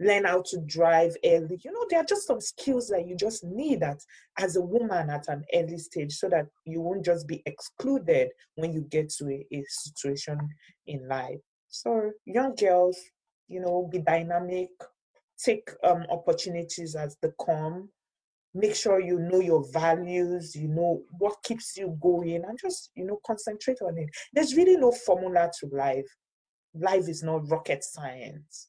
learn 0.00 0.24
how 0.24 0.42
to 0.42 0.60
drive 0.60 1.16
early. 1.24 1.60
You 1.64 1.72
know, 1.72 1.84
there 1.90 2.00
are 2.00 2.04
just 2.04 2.26
some 2.26 2.40
skills 2.40 2.88
that 2.88 3.06
you 3.06 3.16
just 3.16 3.44
need 3.44 3.80
that 3.80 4.00
as 4.38 4.56
a 4.56 4.60
woman 4.60 5.10
at 5.10 5.28
an 5.28 5.44
early 5.54 5.78
stage 5.78 6.12
so 6.12 6.28
that 6.28 6.46
you 6.64 6.80
won't 6.80 7.04
just 7.04 7.26
be 7.26 7.42
excluded 7.46 8.28
when 8.54 8.72
you 8.72 8.82
get 8.82 9.10
to 9.10 9.26
a, 9.28 9.46
a 9.52 9.64
situation 9.68 10.38
in 10.86 11.06
life. 11.08 11.40
So, 11.68 12.12
young 12.24 12.54
girls, 12.54 12.96
you 13.48 13.60
know, 13.60 13.88
be 13.90 13.98
dynamic, 13.98 14.70
take 15.42 15.68
um, 15.84 16.04
opportunities 16.10 16.94
as 16.94 17.16
they 17.20 17.30
come, 17.44 17.88
make 18.54 18.74
sure 18.74 19.00
you 19.00 19.18
know 19.18 19.40
your 19.40 19.64
values, 19.72 20.54
you 20.54 20.68
know 20.68 21.02
what 21.18 21.42
keeps 21.42 21.76
you 21.76 21.96
going, 22.00 22.44
and 22.44 22.58
just, 22.58 22.90
you 22.94 23.04
know, 23.04 23.18
concentrate 23.26 23.78
on 23.82 23.98
it. 23.98 24.08
There's 24.32 24.56
really 24.56 24.76
no 24.76 24.92
formula 24.92 25.50
to 25.60 25.66
life. 25.74 26.06
Life 26.74 27.08
is 27.08 27.22
not 27.22 27.48
rocket 27.50 27.84
science 27.84 28.68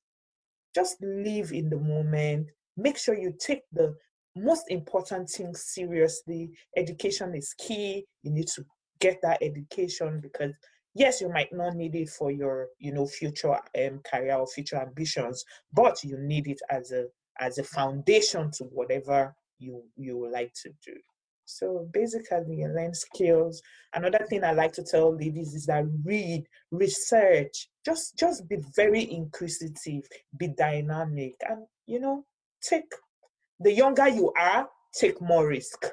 just 0.75 0.97
live 1.01 1.51
in 1.51 1.69
the 1.69 1.77
moment. 1.77 2.47
Make 2.77 2.97
sure 2.97 3.15
you 3.17 3.33
take 3.39 3.63
the 3.71 3.95
most 4.35 4.65
important 4.69 5.29
thing 5.29 5.53
seriously. 5.55 6.51
Education 6.77 7.35
is 7.35 7.53
key. 7.57 8.05
You 8.23 8.31
need 8.31 8.47
to 8.55 8.65
get 8.99 9.19
that 9.23 9.41
education 9.41 10.19
because 10.21 10.53
yes, 10.95 11.21
you 11.21 11.29
might 11.29 11.51
not 11.51 11.75
need 11.75 11.95
it 11.95 12.09
for 12.09 12.31
your, 12.31 12.67
you 12.77 12.93
know, 12.93 13.05
future 13.05 13.53
um, 13.53 14.01
career 14.09 14.35
or 14.35 14.47
future 14.47 14.77
ambitions, 14.77 15.43
but 15.73 16.03
you 16.03 16.17
need 16.19 16.47
it 16.47 16.59
as 16.69 16.91
a 16.91 17.05
as 17.41 17.57
a 17.57 17.63
foundation 17.63 18.51
to 18.51 18.65
whatever 18.65 19.33
you 19.59 19.83
you 19.95 20.17
would 20.17 20.31
like 20.31 20.53
to 20.63 20.69
do. 20.85 20.93
So 21.45 21.87
basically, 21.91 22.57
you 22.57 22.67
learn 22.67 22.93
skills. 22.93 23.61
Another 23.93 24.25
thing 24.29 24.43
I 24.43 24.51
like 24.51 24.71
to 24.73 24.83
tell 24.83 25.15
ladies 25.15 25.55
is 25.55 25.65
that 25.65 25.83
read, 26.05 26.45
research, 26.71 27.69
just 27.83 28.17
just 28.17 28.47
be 28.47 28.57
very 28.75 29.11
inquisitive, 29.11 30.03
be 30.37 30.49
dynamic, 30.49 31.35
and 31.47 31.65
you 31.87 31.99
know, 31.99 32.23
take 32.61 32.91
the 33.59 33.73
younger 33.73 34.07
you 34.07 34.31
are, 34.39 34.69
take 34.93 35.19
more 35.21 35.47
risk. 35.47 35.85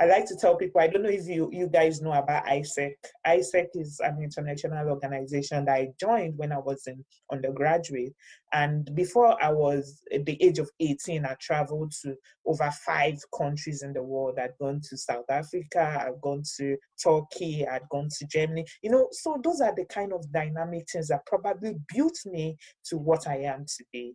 I 0.00 0.06
like 0.06 0.26
to 0.26 0.36
tell 0.36 0.56
people, 0.56 0.80
I 0.80 0.86
don't 0.86 1.02
know 1.02 1.08
if 1.08 1.26
you, 1.26 1.48
you 1.52 1.68
guys 1.68 2.00
know 2.00 2.12
about 2.12 2.46
AIESEC. 2.46 2.92
AIESEC 3.26 3.66
is 3.74 4.00
an 4.00 4.22
international 4.22 4.88
organization 4.88 5.64
that 5.64 5.74
I 5.74 5.88
joined 5.98 6.34
when 6.36 6.52
I 6.52 6.58
was 6.58 6.86
in 6.86 7.04
undergraduate. 7.32 8.14
And 8.52 8.88
before 8.94 9.42
I 9.42 9.50
was 9.50 10.00
at 10.12 10.24
the 10.24 10.40
age 10.42 10.60
of 10.60 10.70
18, 10.78 11.24
I 11.26 11.34
traveled 11.40 11.92
to 12.02 12.14
over 12.46 12.70
five 12.86 13.18
countries 13.36 13.82
in 13.82 13.92
the 13.92 14.02
world. 14.02 14.38
I'd 14.40 14.56
gone 14.60 14.80
to 14.88 14.96
South 14.96 15.28
Africa, 15.28 16.04
I'd 16.06 16.20
gone 16.22 16.42
to 16.58 16.76
Turkey, 17.02 17.66
I'd 17.66 17.88
gone 17.90 18.08
to 18.18 18.26
Germany. 18.26 18.64
You 18.82 18.90
know, 18.90 19.08
so 19.10 19.40
those 19.42 19.60
are 19.60 19.74
the 19.74 19.84
kind 19.86 20.12
of 20.12 20.30
dynamic 20.32 20.86
things 20.90 21.08
that 21.08 21.26
probably 21.26 21.74
built 21.92 22.18
me 22.24 22.56
to 22.86 22.98
what 22.98 23.26
I 23.26 23.38
am 23.38 23.66
today. 23.66 24.14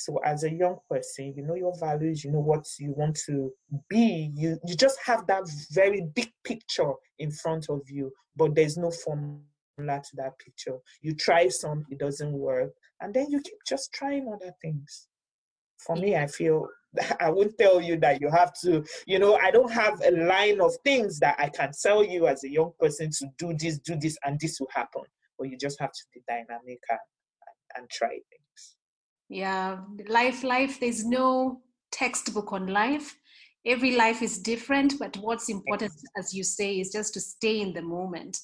So 0.00 0.18
as 0.24 0.44
a 0.44 0.50
young 0.50 0.78
person, 0.88 1.34
you 1.36 1.42
know 1.42 1.54
your 1.54 1.76
values, 1.78 2.24
you 2.24 2.32
know 2.32 2.40
what 2.40 2.66
you 2.78 2.92
want 2.96 3.18
to 3.26 3.52
be. 3.90 4.30
You 4.34 4.58
you 4.66 4.74
just 4.74 4.98
have 5.04 5.26
that 5.26 5.44
very 5.72 6.08
big 6.14 6.32
picture 6.42 6.92
in 7.18 7.30
front 7.30 7.66
of 7.68 7.82
you, 7.86 8.10
but 8.34 8.54
there's 8.54 8.78
no 8.78 8.90
formula 8.90 9.42
to 9.78 10.16
that 10.16 10.38
picture. 10.38 10.78
You 11.02 11.14
try 11.14 11.48
some, 11.48 11.84
it 11.90 11.98
doesn't 11.98 12.32
work, 12.32 12.72
and 13.02 13.12
then 13.12 13.26
you 13.28 13.42
keep 13.42 13.58
just 13.68 13.92
trying 13.92 14.26
other 14.32 14.54
things. 14.62 15.08
For 15.76 15.96
me, 15.96 16.16
I 16.16 16.26
feel 16.26 16.66
I 17.20 17.28
won't 17.28 17.58
tell 17.58 17.78
you 17.82 17.98
that 17.98 18.22
you 18.22 18.30
have 18.30 18.54
to, 18.62 18.82
you 19.06 19.18
know, 19.18 19.36
I 19.36 19.50
don't 19.50 19.70
have 19.70 20.00
a 20.00 20.12
line 20.12 20.62
of 20.62 20.72
things 20.82 21.18
that 21.20 21.36
I 21.38 21.50
can 21.50 21.72
tell 21.82 22.02
you 22.02 22.26
as 22.26 22.42
a 22.42 22.50
young 22.50 22.72
person 22.80 23.10
to 23.18 23.26
do 23.38 23.54
this, 23.54 23.78
do 23.78 23.96
this, 23.96 24.16
and 24.24 24.40
this 24.40 24.60
will 24.60 24.70
happen. 24.74 25.02
But 25.38 25.50
you 25.50 25.58
just 25.58 25.78
have 25.78 25.92
to 25.92 26.02
be 26.14 26.22
dynamic 26.26 26.80
and, 26.88 26.98
and 27.76 27.90
try 27.90 28.08
things 28.08 28.39
yeah 29.30 29.78
life 30.08 30.44
life 30.44 30.78
there's 30.80 31.04
no 31.04 31.62
textbook 31.92 32.52
on 32.52 32.66
life. 32.66 33.16
Every 33.66 33.96
life 33.96 34.22
is 34.22 34.38
different 34.38 34.98
but 34.98 35.16
what's 35.18 35.48
important 35.48 35.92
as 36.18 36.34
you 36.34 36.44
say 36.44 36.80
is 36.80 36.92
just 36.92 37.14
to 37.14 37.20
stay 37.20 37.60
in 37.60 37.72
the 37.72 37.82
moment 37.82 38.38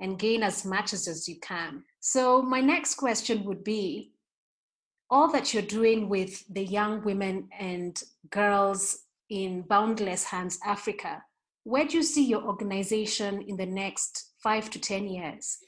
and 0.00 0.18
gain 0.18 0.42
as 0.42 0.64
much 0.64 0.92
as, 0.92 1.06
as 1.08 1.28
you 1.28 1.38
can. 1.40 1.84
So 2.00 2.42
my 2.42 2.60
next 2.60 2.94
question 2.94 3.44
would 3.44 3.64
be 3.64 4.12
all 5.10 5.30
that 5.32 5.52
you're 5.52 5.62
doing 5.62 6.08
with 6.08 6.42
the 6.52 6.64
young 6.64 7.04
women 7.04 7.48
and 7.58 8.02
girls 8.30 8.98
in 9.28 9.62
boundless 9.62 10.24
hands 10.24 10.58
africa 10.64 11.22
where 11.64 11.86
do 11.86 11.96
you 11.96 12.02
see 12.02 12.24
your 12.24 12.42
organization 12.42 13.42
in 13.42 13.56
the 13.56 13.66
next 13.66 14.32
five 14.42 14.68
to 14.70 14.80
ten 14.80 15.06
years? 15.06 15.58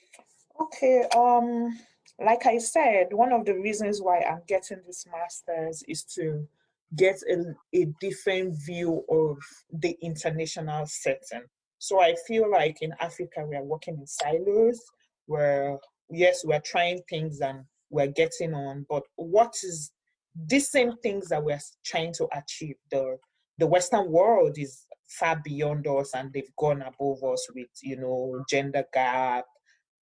Okay 0.61 1.07
um 1.16 1.79
like 2.18 2.46
I 2.46 2.59
said, 2.59 3.09
one 3.12 3.33
of 3.33 3.44
the 3.44 3.55
reasons 3.55 4.00
why 4.00 4.20
I'm 4.20 4.42
getting 4.46 4.81
this 4.87 5.07
master's 5.11 5.83
is 5.88 6.05
to 6.14 6.46
get 6.96 7.16
a, 7.29 7.55
a 7.74 7.87
different 8.00 8.55
view 8.64 9.05
of 9.11 9.38
the 9.72 9.96
international 10.00 10.87
setting. 10.87 11.42
So 11.79 12.00
I 12.00 12.14
feel 12.27 12.50
like 12.50 12.83
in 12.83 12.94
Africa, 13.00 13.44
we 13.48 13.57
are 13.57 13.64
working 13.64 13.98
in 13.98 14.07
silos 14.07 14.81
where, 15.27 15.79
yes, 16.11 16.44
we're 16.44 16.61
trying 16.61 17.00
things 17.11 17.40
and 17.40 17.64
we're 17.90 18.07
getting 18.09 18.55
on, 18.55 18.87
but 18.88 19.03
what 19.16 19.55
is 19.64 19.92
these 20.46 20.70
same 20.70 20.96
things 21.03 21.29
that 21.29 21.42
we're 21.42 21.61
trying 21.85 22.12
to 22.14 22.29
achieve? 22.33 22.77
The, 22.90 23.18
the 23.59 23.66
Western 23.66 24.11
world 24.11 24.57
is 24.57 24.87
far 25.09 25.40
beyond 25.44 25.87
us 25.87 26.12
and 26.14 26.33
they've 26.33 26.57
gone 26.57 26.83
above 26.83 27.22
us 27.24 27.46
with, 27.55 27.68
you 27.83 27.96
know, 27.96 28.44
gender 28.48 28.85
gap, 28.92 29.44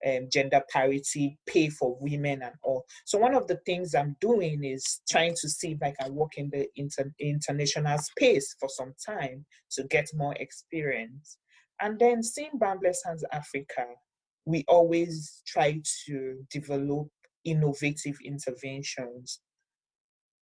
um, 0.06 0.28
gender 0.30 0.62
parity, 0.70 1.38
pay 1.46 1.68
for 1.68 1.96
women, 2.00 2.42
and 2.42 2.54
all. 2.62 2.84
So 3.04 3.18
one 3.18 3.34
of 3.34 3.46
the 3.46 3.60
things 3.66 3.94
I'm 3.94 4.16
doing 4.20 4.64
is 4.64 5.00
trying 5.08 5.34
to 5.40 5.48
see 5.48 5.72
if 5.72 5.82
I 5.82 5.92
can 5.98 6.14
work 6.14 6.32
in 6.36 6.50
the 6.50 6.66
inter- 6.76 7.12
international 7.20 7.98
space 7.98 8.54
for 8.58 8.68
some 8.68 8.94
time 9.04 9.44
to 9.72 9.84
get 9.84 10.08
more 10.14 10.34
experience. 10.34 11.38
And 11.80 11.98
then 11.98 12.22
seeing 12.22 12.52
Boundless 12.54 13.02
Hands 13.04 13.24
Africa, 13.32 13.86
we 14.44 14.64
always 14.68 15.42
try 15.46 15.80
to 16.06 16.36
develop 16.50 17.08
innovative 17.44 18.16
interventions. 18.24 19.40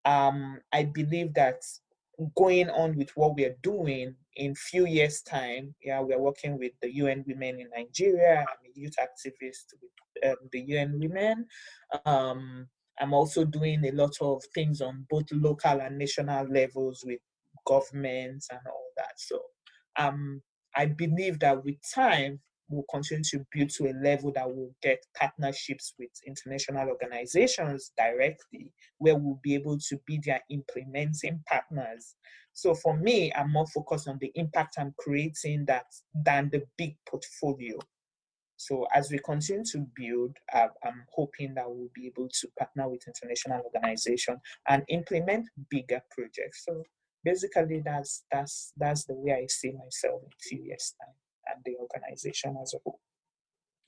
Um, 0.05 0.59
I 0.73 0.85
believe 0.85 1.33
that 1.33 1.61
going 2.35 2.69
on 2.69 2.95
with 2.97 3.11
what 3.15 3.35
we're 3.35 3.55
doing 3.61 4.15
in 4.37 4.55
few 4.55 4.85
years 4.85 5.21
time 5.21 5.73
yeah 5.83 5.99
we're 5.99 6.19
working 6.19 6.57
with 6.57 6.71
the 6.81 6.89
un 6.89 7.23
women 7.27 7.59
in 7.59 7.69
nigeria. 7.75 8.39
I'm 8.39 8.65
a 8.65 8.79
youth 8.79 8.95
activist 8.99 9.73
with 9.81 10.31
um, 10.31 10.49
the 10.51 10.77
un 10.77 10.99
women. 10.99 11.45
Um, 12.05 12.67
i'm 12.99 13.13
also 13.13 13.43
doing 13.43 13.85
a 13.85 13.91
lot 13.91 14.15
of 14.21 14.41
things 14.53 14.81
on 14.81 15.05
both 15.09 15.25
local 15.31 15.81
and 15.81 15.97
national 15.97 16.47
levels 16.49 17.03
with 17.05 17.19
governments 17.65 18.47
and 18.51 18.61
all 18.65 18.87
that. 18.97 19.13
So 19.17 19.39
um, 19.97 20.41
i 20.75 20.85
believe 20.85 21.39
that 21.39 21.63
with 21.63 21.77
time 21.93 22.39
will 22.69 22.85
continue 22.91 23.23
to 23.23 23.45
build 23.51 23.69
to 23.69 23.87
a 23.87 23.93
level 24.03 24.31
that 24.33 24.47
will 24.47 24.73
get 24.81 25.05
partnerships 25.15 25.93
with 25.97 26.09
international 26.25 26.89
organizations 26.89 27.91
directly, 27.97 28.71
where 28.97 29.15
we'll 29.15 29.39
be 29.43 29.55
able 29.55 29.77
to 29.77 29.97
be 30.05 30.19
their 30.23 30.41
implementing 30.49 31.41
partners. 31.47 32.15
So 32.53 32.73
for 32.73 32.97
me, 32.97 33.31
I'm 33.33 33.51
more 33.51 33.67
focused 33.67 34.07
on 34.07 34.17
the 34.19 34.31
impact 34.35 34.75
I'm 34.79 34.93
creating 34.97 35.65
that 35.67 35.85
than 36.13 36.49
the 36.51 36.63
big 36.77 36.95
portfolio. 37.07 37.77
So 38.57 38.87
as 38.93 39.11
we 39.11 39.19
continue 39.19 39.63
to 39.73 39.85
build, 39.95 40.35
uh, 40.51 40.67
I'm 40.83 41.03
hoping 41.13 41.53
that 41.53 41.69
we'll 41.69 41.91
be 41.93 42.07
able 42.07 42.27
to 42.27 42.47
partner 42.57 42.89
with 42.89 43.07
international 43.07 43.61
organizations 43.63 44.39
and 44.67 44.83
implement 44.89 45.47
bigger 45.69 46.01
projects. 46.09 46.65
So 46.65 46.83
basically, 47.23 47.83
that's 47.85 48.23
that's 48.31 48.73
that's 48.77 49.05
the 49.05 49.13
way 49.13 49.33
I 49.33 49.45
see 49.47 49.71
myself 49.73 50.23
in 50.23 50.29
few 50.41 50.63
years' 50.63 50.95
time 50.99 51.13
and 51.57 51.65
the 51.65 51.77
organization 51.79 52.57
as 52.61 52.73
a 52.73 52.77
whole. 52.83 52.99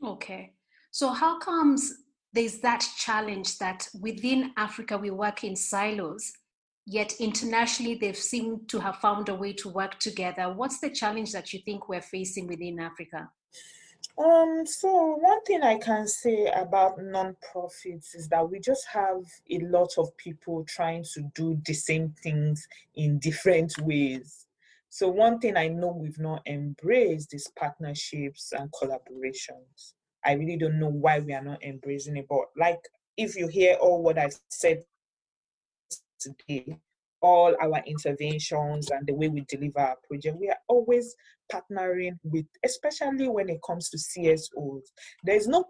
Okay. 0.03 0.53
So, 0.91 1.09
how 1.09 1.39
comes 1.39 1.93
there's 2.33 2.59
that 2.59 2.85
challenge 2.97 3.57
that 3.57 3.87
within 3.99 4.51
Africa 4.57 4.97
we 4.97 5.09
work 5.11 5.43
in 5.43 5.55
silos, 5.55 6.31
yet 6.85 7.13
internationally 7.19 7.95
they've 7.95 8.15
seemed 8.15 8.69
to 8.69 8.79
have 8.79 8.97
found 8.97 9.29
a 9.29 9.35
way 9.35 9.53
to 9.53 9.69
work 9.69 9.99
together? 9.99 10.51
What's 10.53 10.79
the 10.79 10.89
challenge 10.89 11.31
that 11.33 11.53
you 11.53 11.59
think 11.65 11.89
we're 11.89 12.01
facing 12.01 12.47
within 12.47 12.79
Africa? 12.79 13.29
Um, 14.17 14.65
so 14.65 15.15
one 15.19 15.41
thing 15.43 15.63
I 15.63 15.77
can 15.77 16.07
say 16.07 16.47
about 16.47 17.01
non-profits 17.01 18.15
is 18.15 18.27
that 18.29 18.49
we 18.49 18.59
just 18.59 18.85
have 18.91 19.21
a 19.49 19.59
lot 19.59 19.93
of 19.97 20.15
people 20.17 20.65
trying 20.65 21.05
to 21.13 21.21
do 21.33 21.59
the 21.65 21.73
same 21.73 22.13
things 22.21 22.67
in 22.95 23.19
different 23.19 23.79
ways. 23.79 24.45
So 24.89 25.07
one 25.07 25.39
thing 25.39 25.55
I 25.55 25.67
know 25.67 25.95
we've 25.95 26.19
not 26.19 26.41
embraced 26.47 27.33
is 27.33 27.51
partnerships 27.57 28.51
and 28.57 28.71
collaborations. 28.71 29.93
I 30.25 30.33
really 30.33 30.57
don't 30.57 30.79
know 30.79 30.89
why 30.89 31.19
we 31.19 31.33
are 31.33 31.43
not 31.43 31.63
embracing 31.63 32.17
it, 32.17 32.25
but 32.27 32.45
like 32.57 32.79
if 33.15 33.35
you 33.35 33.47
hear 33.47 33.75
all 33.75 34.01
what 34.01 34.17
I've 34.17 34.37
said 34.49 34.83
today, 36.19 36.79
all 37.21 37.55
our 37.61 37.83
interventions 37.85 38.89
and 38.89 39.05
the 39.05 39.13
way 39.13 39.27
we 39.27 39.45
deliver 39.47 39.79
our 39.79 39.97
project, 40.07 40.37
we 40.39 40.49
are 40.49 40.57
always 40.67 41.15
partnering 41.51 42.17
with, 42.23 42.45
especially 42.65 43.27
when 43.27 43.49
it 43.49 43.59
comes 43.65 43.89
to 43.89 43.97
CSOs. 43.97 44.81
There's 45.23 45.47
no 45.47 45.65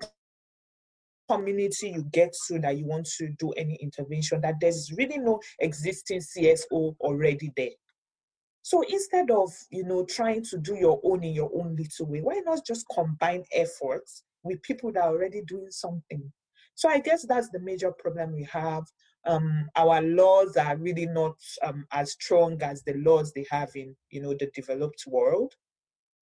community 1.30 1.90
you 1.90 2.04
get 2.12 2.34
to 2.48 2.60
that 2.60 2.78
you 2.78 2.86
want 2.86 3.08
to 3.18 3.30
do 3.38 3.52
any 3.52 3.76
intervention, 3.82 4.42
that 4.42 4.56
there's 4.62 4.92
really 4.98 5.18
no 5.18 5.40
existing 5.60 6.22
CSO 6.22 6.96
already 7.02 7.52
there. 7.56 7.70
So 8.70 8.84
instead 8.88 9.32
of 9.32 9.52
you 9.72 9.84
know 9.84 10.06
trying 10.06 10.44
to 10.44 10.60
do 10.60 10.76
your 10.76 11.02
own 11.04 11.24
in 11.24 11.34
your 11.34 11.50
own 11.56 11.76
little 11.76 12.06
way, 12.06 12.22
why 12.22 12.40
not 12.46 12.64
just 12.68 12.86
combine 12.94 13.44
efforts 13.52 14.22
with 14.44 14.62
people 14.62 14.92
that 14.92 15.06
are 15.06 15.10
already 15.10 15.42
doing 15.42 15.72
something? 15.72 16.32
So 16.76 16.88
I 16.88 17.00
guess 17.00 17.26
that's 17.28 17.50
the 17.50 17.60
major 17.62 17.92
problem 17.92 18.32
we 18.34 18.44
have. 18.44 18.84
Um, 19.26 19.68
our 19.76 20.04
laws 20.04 20.56
are 20.56 20.78
really 20.78 21.08
not 21.08 21.34
um, 21.64 21.88
as 21.92 22.12
strong 22.12 22.62
as 22.62 22.84
the 22.84 22.94
laws 22.94 23.34
they 23.34 23.48
have 23.50 23.72
in 23.74 23.96
you 24.12 24.22
know 24.22 24.36
the 24.40 24.52
developed 24.54 25.04
world 25.08 25.56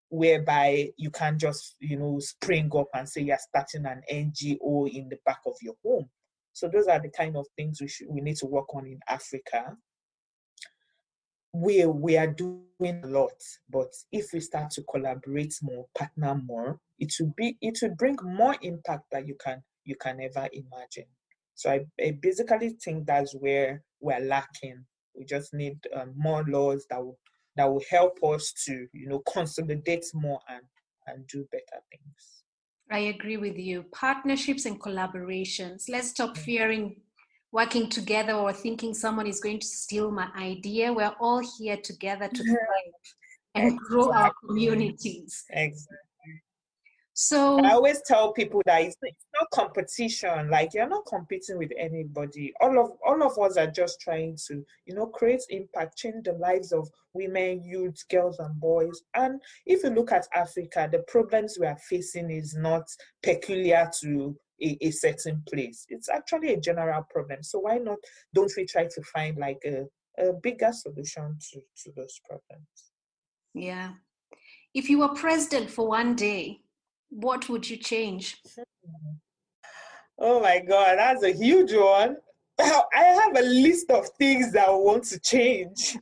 whereby 0.08 0.90
you 0.96 1.12
can't 1.12 1.38
just, 1.38 1.76
you 1.82 1.98
know, 2.00 2.18
spring 2.20 2.72
up 2.78 2.88
and 2.94 3.10
say 3.10 3.24
you're 3.24 3.38
starting 3.38 3.86
an 3.86 4.02
NGO 4.10 4.90
in 4.90 5.10
the 5.10 5.18
back 5.26 5.40
of 5.46 5.56
your 5.62 5.76
home. 5.84 6.10
So 6.54 6.70
those 6.70 6.88
are 6.88 7.02
the 7.02 7.10
kind 7.10 7.36
of 7.36 7.46
things 7.58 7.82
we 7.82 7.90
should 7.90 8.08
we 8.10 8.22
need 8.22 8.38
to 8.38 8.46
work 8.46 8.74
on 8.74 8.88
in 8.88 9.02
Africa. 9.10 9.76
We 11.66 11.86
we 11.86 12.18
are 12.18 12.28
doing 12.28 13.02
a 13.04 13.08
lot, 13.08 13.40
but 13.70 13.92
if 14.12 14.26
we 14.34 14.40
start 14.40 14.70
to 14.72 14.84
collaborate 14.84 15.56
more, 15.62 15.86
partner 15.98 16.36
more, 16.36 16.80
it 17.00 17.12
will 17.20 17.34
be 17.36 17.58
it 17.62 17.80
will 17.82 17.96
bring 17.96 18.18
more 18.24 18.56
impact 18.62 19.06
that 19.12 19.28
you 19.28 19.36
can 19.44 19.64
you 19.84 19.96
can 19.96 20.20
ever 20.22 20.48
imagine. 20.54 21.10
So 21.56 21.72
I, 21.72 21.86
I 22.00 22.18
basically 22.22 22.70
think 22.84 23.08
that's 23.08 23.34
where 23.34 23.82
we're 24.00 24.20
lacking. 24.20 24.86
We 25.16 25.26
just 25.26 25.54
need 25.54 25.78
um, 25.96 26.14
more 26.16 26.44
laws 26.48 26.86
that 26.92 27.04
will 27.04 27.18
that 27.56 27.66
will 27.66 27.84
help 27.90 28.20
us 28.24 28.54
to, 28.66 28.88
you 28.94 29.10
know, 29.10 29.24
consolidate 29.34 30.06
more 30.14 30.40
and, 30.48 30.62
and 31.08 31.28
do 31.28 31.48
better 31.52 31.82
things. 31.92 32.44
I 32.92 33.00
agree 33.00 33.38
with 33.38 33.58
you. 33.58 33.86
Partnerships 33.92 34.66
and 34.66 34.80
collaborations. 34.80 35.90
Let's 35.90 36.10
stop 36.10 36.36
mm. 36.36 36.38
fearing 36.38 37.02
working 37.52 37.90
together 37.90 38.34
or 38.34 38.52
thinking 38.54 38.94
someone 38.94 39.28
is 39.28 39.40
going 39.40 39.60
to 39.60 39.66
steal 39.66 40.12
my 40.12 40.30
idea. 40.38 40.92
We're 40.92 41.16
all 41.20 41.42
here 41.58 41.78
together 41.78 42.28
to 42.28 42.34
mm-hmm. 42.34 42.52
thrive 42.52 42.94
and 43.56 43.68
exactly. 43.68 43.88
grow 43.88 44.12
our 44.12 44.34
communities. 44.46 45.46
Exactly. 45.50 45.98
So 47.20 47.60
I 47.66 47.72
always 47.72 48.00
tell 48.06 48.32
people 48.32 48.62
that 48.68 48.84
it's, 48.84 48.96
it's 49.02 49.26
not 49.34 49.50
competition. 49.50 50.52
Like 50.52 50.76
you're 50.76 50.88
not 50.88 51.08
competing 51.08 51.58
with 51.58 51.72
anybody. 51.76 52.54
All 52.62 52.78
of 52.80 52.92
all 53.04 53.24
of 53.24 53.40
us 53.40 53.58
are 53.58 53.72
just 53.72 54.00
trying 54.00 54.38
to, 54.46 54.64
you 54.86 54.94
know, 54.94 55.08
create 55.08 55.42
impact, 55.50 55.98
change 55.98 56.26
the 56.26 56.34
lives 56.34 56.72
of 56.72 56.88
women, 57.16 57.64
youth, 57.64 57.98
girls, 58.12 58.38
and 58.38 58.60
boys. 58.60 59.02
And 59.16 59.42
if 59.66 59.84
you 59.84 59.90
look 59.90 60.12
at 60.12 60.28
Africa, 60.36 60.88
the 60.92 61.00
problems 61.08 61.58
we 61.60 61.66
are 61.66 61.80
facing 61.90 62.30
is 62.30 62.56
not 62.56 62.84
peculiar 63.24 63.90
to 64.02 64.38
a, 64.62 64.78
a 64.82 64.92
certain 64.92 65.42
place. 65.50 65.88
It's 65.90 66.10
actually 66.10 66.54
a 66.54 66.60
general 66.60 67.02
problem. 67.10 67.42
So 67.42 67.62
why 67.62 67.80
not? 67.80 67.98
Don't 68.36 68.54
we 68.56 68.68
try 68.68 68.86
to 68.86 69.02
find 69.02 69.38
like 69.38 69.64
a, 69.66 69.86
a 70.24 70.34
bigger 70.34 70.72
solution 70.72 71.40
to 71.50 71.62
to 71.84 71.92
those 71.96 72.22
problems? 72.30 72.92
Yeah. 73.56 73.94
If 74.76 74.88
you 74.88 75.00
were 75.00 75.16
president 75.16 75.72
for 75.72 75.88
one 75.88 76.14
day, 76.14 76.60
what 77.10 77.50
would 77.50 77.70
you 77.70 77.78
change? 77.78 78.42
Oh 80.20 80.40
my 80.40 80.60
God, 80.60 80.98
that's 80.98 81.24
a 81.24 81.32
huge 81.32 81.74
one. 81.74 82.18
I 82.60 83.20
have 83.24 83.38
a 83.38 83.42
list 83.48 83.92
of 83.92 84.08
things 84.18 84.52
that 84.54 84.68
I 84.68 84.72
want 84.72 85.04
to 85.06 85.20
change. 85.20 85.98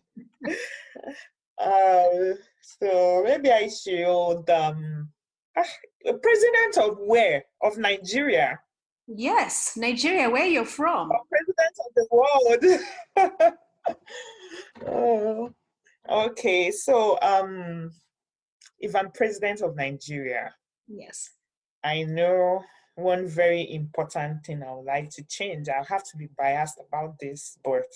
uh, 1.62 2.04
so 2.62 3.24
maybe 3.26 3.52
I 3.52 3.68
should. 3.68 4.50
Um, 4.50 5.10
ah, 5.58 5.64
president 6.22 6.78
of 6.78 6.98
where? 7.00 7.44
Of 7.62 7.78
Nigeria. 7.78 8.60
Yes, 9.08 9.74
Nigeria, 9.78 10.30
where 10.30 10.46
you're 10.46 10.66
from. 10.66 11.12
Oh, 11.12 11.26
president 11.30 11.78
of 11.86 11.94
the 11.96 13.28
world. 13.30 13.54
oh, 14.88 15.54
okay, 16.10 16.72
so 16.72 17.20
um, 17.22 17.92
if 18.80 18.96
I'm 18.96 19.12
president 19.12 19.62
of 19.62 19.76
Nigeria, 19.76 20.54
Yes. 20.88 21.30
I 21.84 22.04
know 22.04 22.64
one 22.96 23.28
very 23.28 23.74
important 23.74 24.46
thing 24.46 24.64
I 24.64 24.74
would 24.74 24.86
like 24.86 25.10
to 25.12 25.24
change. 25.24 25.68
I'll 25.70 25.84
have 25.84 26.04
to 26.12 26.18
be 26.18 26.30
biased 26.38 26.80
about 26.80 27.16
this, 27.20 27.58
but 27.64 27.92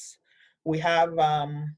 we 0.65 0.79
have 0.79 1.17
um, 1.17 1.75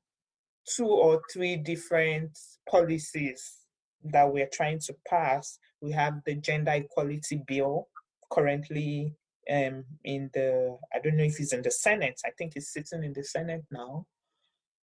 two 0.66 0.88
or 0.88 1.22
three 1.32 1.56
different 1.56 2.38
policies 2.70 3.60
that 4.06 4.32
we're 4.32 4.50
trying 4.52 4.80
to 4.80 4.96
pass. 5.08 5.60
We 5.82 5.92
have 5.92 6.22
the 6.26 6.36
gender 6.36 6.72
equality 6.72 7.44
bill 7.48 7.88
currently 8.32 9.14
um, 9.52 9.84
in 10.04 10.30
the, 10.34 10.78
I 10.94 11.00
don't 11.00 11.18
know 11.18 11.24
if 11.24 11.40
it's 11.40 11.54
in 11.54 11.62
the 11.62 11.72
Senate, 11.72 12.20
I 12.26 12.30
think 12.38 12.54
it's 12.56 12.74
sitting 12.74 13.04
in 13.04 13.14
the 13.14 13.24
Senate 13.24 13.64
now. 13.72 14.06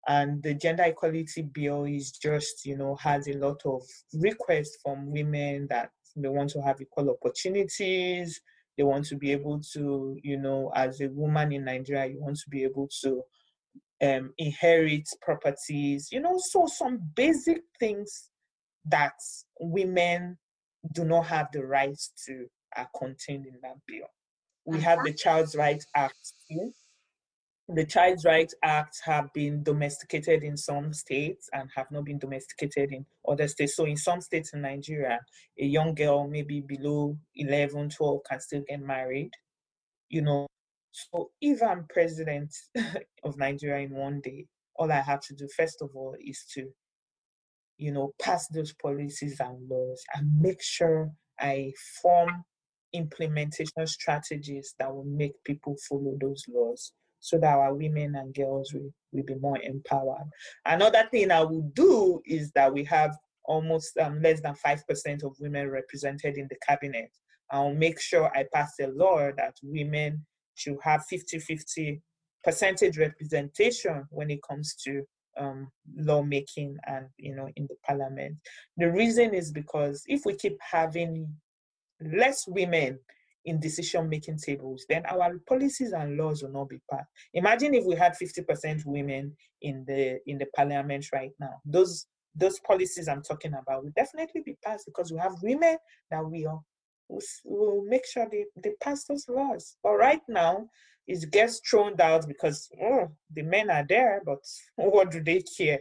And 0.07 0.43
the 0.43 0.55
gender 0.55 0.85
equality 0.85 1.43
bill 1.43 1.85
is 1.85 2.13
just, 2.13 2.65
you 2.65 2.77
know, 2.77 2.97
has 2.97 3.29
a 3.29 3.35
lot 3.35 3.61
of 3.67 3.83
requests 4.15 4.79
from 4.83 5.11
women 5.11 5.67
that 5.69 5.91
they 6.23 6.29
want 6.29 6.51
to 6.51 6.63
have 6.63 6.81
equal 6.81 7.11
opportunities. 7.11 8.41
They 8.77 8.85
want 8.85 9.07
to 9.07 9.17
be 9.17 9.33
able 9.33 9.61
to, 9.73 10.19
you 10.23 10.39
know, 10.39 10.71
as 10.75 11.01
a 11.01 11.09
woman 11.09 11.53
in 11.53 11.65
Nigeria, 11.65 12.07
you 12.07 12.21
want 12.21 12.37
to 12.37 12.49
be 12.49 12.63
able 12.63 12.89
to 13.03 13.23
um, 14.01 14.33
inherit 14.39 15.09
properties, 15.21 16.09
you 16.13 16.21
know, 16.21 16.39
so 16.39 16.67
some 16.67 17.01
basic 17.17 17.63
things 17.81 18.31
that 18.87 19.15
women 19.59 20.39
do 20.95 21.05
not 21.05 21.27
have 21.27 21.49
the 21.53 21.65
rights 21.65 22.13
to 22.27 22.47
are 22.77 22.89
contained 22.97 23.47
in 23.47 23.59
that 23.63 23.77
bill. 23.87 24.07
We 24.65 24.81
have 24.81 25.03
the 25.03 25.13
Child's 25.13 25.57
Rights 25.57 25.87
Act 25.97 26.35
too, 26.51 26.73
the 27.69 27.85
Child's 27.85 28.25
Rights 28.25 28.55
Act 28.63 28.99
have 29.05 29.31
been 29.35 29.63
domesticated 29.63 30.43
in 30.43 30.57
some 30.57 30.95
states 30.95 31.51
and 31.53 31.69
have 31.77 31.91
not 31.91 32.05
been 32.05 32.19
domesticated 32.19 32.93
in 32.93 33.05
other 33.29 33.47
states. 33.47 33.77
So 33.77 33.85
in 33.85 33.99
some 33.99 34.23
states 34.23 34.55
in 34.55 34.63
Nigeria, 34.63 35.21
a 35.61 35.65
young 35.65 35.95
girl 35.95 36.27
maybe 36.27 36.63
below 36.63 37.19
11, 37.37 37.91
12 37.91 38.21
can 38.29 38.41
still 38.41 38.63
get 38.67 38.81
married, 38.81 39.31
you 40.09 40.23
know. 40.23 40.47
So 40.93 41.31
if 41.43 41.63
I'm 41.63 41.87
president 41.93 42.55
of 43.23 43.37
Nigeria 43.37 43.85
in 43.85 43.95
one 43.95 44.23
day, 44.23 44.47
all 44.77 44.91
I 44.91 45.01
have 45.01 45.21
to 45.25 45.35
do 45.35 45.47
first 45.55 45.83
of 45.83 45.91
all 45.95 46.17
is 46.19 46.45
to, 46.55 46.69
you 47.77 47.93
know, 47.93 48.13
pass 48.21 48.49
those 48.49 48.73
policies 48.73 49.41
and 49.41 49.69
laws 49.69 50.03
and 50.15 50.41
make 50.41 50.63
sure 50.63 51.11
I 51.39 51.73
form 52.01 52.45
implementation 52.95 53.87
strategies 53.87 54.75
that 54.79 54.91
will 54.95 55.05
make 55.05 55.33
people 55.45 55.77
follow 55.87 56.17
those 56.19 56.43
laws 56.49 56.93
so 57.21 57.39
that 57.39 57.57
our 57.57 57.75
women 57.75 58.15
and 58.15 58.35
girls 58.35 58.73
will, 58.73 58.93
will 59.13 59.25
be 59.25 59.35
more 59.37 59.59
empowered. 59.63 60.29
Another 60.65 61.05
thing 61.11 61.31
I 61.31 61.43
will 61.43 61.71
do 61.75 62.21
is 62.25 62.51
that 62.53 62.73
we 62.73 62.85
have 62.85 63.17
almost 63.45 63.97
um, 63.99 64.21
less 64.23 64.41
than 64.41 64.55
5% 64.55 65.25
of 65.25 65.37
women 65.41 65.71
represented 65.71 66.37
in 66.37 66.47
the 66.49 66.57
cabinet. 66.67 67.11
I'll 67.51 67.75
make 67.75 68.01
sure 68.01 68.31
I 68.37 68.45
pass 68.53 68.75
a 68.81 68.89
law 68.89 69.31
that 69.37 69.55
women 69.63 70.25
should 70.55 70.77
have 70.83 71.05
50 71.07 71.39
50 71.39 72.03
percentage 72.45 72.99
representation 72.99 74.07
when 74.11 74.31
it 74.31 74.41
comes 74.49 74.75
to 74.85 75.03
um, 75.39 75.71
lawmaking 75.97 76.77
and 76.87 77.07
you 77.17 77.35
know 77.35 77.49
in 77.57 77.67
the 77.69 77.77
parliament. 77.87 78.37
The 78.77 78.91
reason 78.91 79.35
is 79.35 79.51
because 79.51 80.03
if 80.07 80.23
we 80.27 80.35
keep 80.35 80.59
having 80.61 81.33
less 82.01 82.47
women 82.47 82.99
in 83.49 83.59
decision 83.59 84.09
making 84.09 84.39
tables, 84.39 84.85
then 84.89 85.05
our 85.07 85.39
policies 85.49 85.93
and 85.93 86.17
laws 86.19 86.43
will 86.43 86.53
not 86.53 86.69
be 86.69 86.81
passed. 86.91 87.09
Imagine 87.33 87.75
if 87.75 87.85
we 87.85 87.97
had 87.97 88.15
50% 88.15 88.85
women 88.85 89.35
in 89.63 89.85
the 89.87 90.21
in 90.27 90.39
the 90.39 90.47
parliament 90.55 91.07
right 91.13 91.33
now. 91.41 91.55
Those 91.65 92.07
those 92.35 92.59
policies 92.61 93.09
I'm 93.09 93.23
talking 93.23 93.55
about 93.55 93.83
will 93.83 93.93
definitely 93.97 94.43
be 94.45 94.57
passed 94.65 94.85
because 94.87 95.11
we 95.11 95.19
have 95.19 95.43
women 95.43 95.79
that 96.11 96.25
we 96.25 96.47
will 96.47 96.65
will 97.45 97.85
make 97.87 98.07
sure 98.07 98.29
they, 98.31 98.45
they 98.63 98.73
pass 98.83 99.05
those 99.05 99.27
laws. 99.29 99.77
But 99.83 99.95
right 99.97 100.21
now, 100.29 100.69
it 101.07 101.31
gets 101.33 101.61
thrown 101.69 101.99
out 102.01 102.29
because 102.29 102.69
oh, 102.83 103.09
the 103.35 103.43
men 103.43 103.71
are 103.71 103.87
there, 103.89 104.21
but 104.27 104.45
what 104.77 105.11
do 105.11 105.23
they 105.23 105.43
care? 105.57 105.81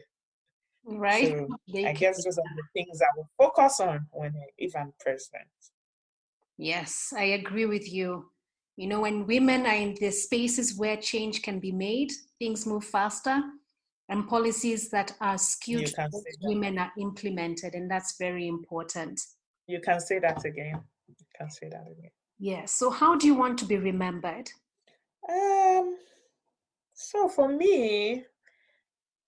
Right. 0.86 1.27
So 1.27 1.47
I 1.86 1.91
guess 1.91 2.23
those 2.23 2.38
are 2.38 2.56
the 2.56 2.63
things 2.73 3.01
I 3.01 3.12
will 3.17 3.30
focus 3.38 3.82
on 3.82 4.08
when 4.12 4.34
if 4.58 4.73
I'm 4.73 4.93
president. 5.01 5.49
Yes, 6.58 7.13
I 7.15 7.24
agree 7.24 7.65
with 7.65 7.91
you. 7.91 8.32
You 8.78 8.88
know, 8.88 9.02
when 9.02 9.26
women 9.26 9.65
are 9.65 9.76
in 9.76 9.96
the 10.00 10.12
spaces 10.12 10.78
where 10.78 10.98
change 10.98 11.41
can 11.41 11.60
be 11.60 11.72
made, 11.72 12.12
things 12.39 12.65
move 12.65 12.84
faster 12.84 13.41
and 14.10 14.28
policies 14.28 14.89
that 14.89 15.13
are 15.20 15.38
skewed 15.38 15.88
towards 15.88 16.24
women 16.41 16.78
are 16.78 16.91
implemented, 16.98 17.74
and 17.74 17.89
that's 17.89 18.17
very 18.17 18.48
important. 18.48 19.20
You 19.67 19.82
can 19.82 20.00
say 20.00 20.20
that 20.20 20.46
again. 20.46 20.82
You 21.08 21.15
can 21.38 21.50
say 21.50 21.70
that 21.70 21.86
again. 21.91 22.12
Yes. 22.39 22.72
So, 22.72 22.89
how 22.89 23.15
do 23.15 23.28
you 23.28 23.36
want 23.36 23.58
to 23.60 23.65
be 23.65 23.78
remembered? 23.78 24.50
Um. 25.30 25.98
So 26.93 27.28
for 27.30 27.48
me, 27.48 28.26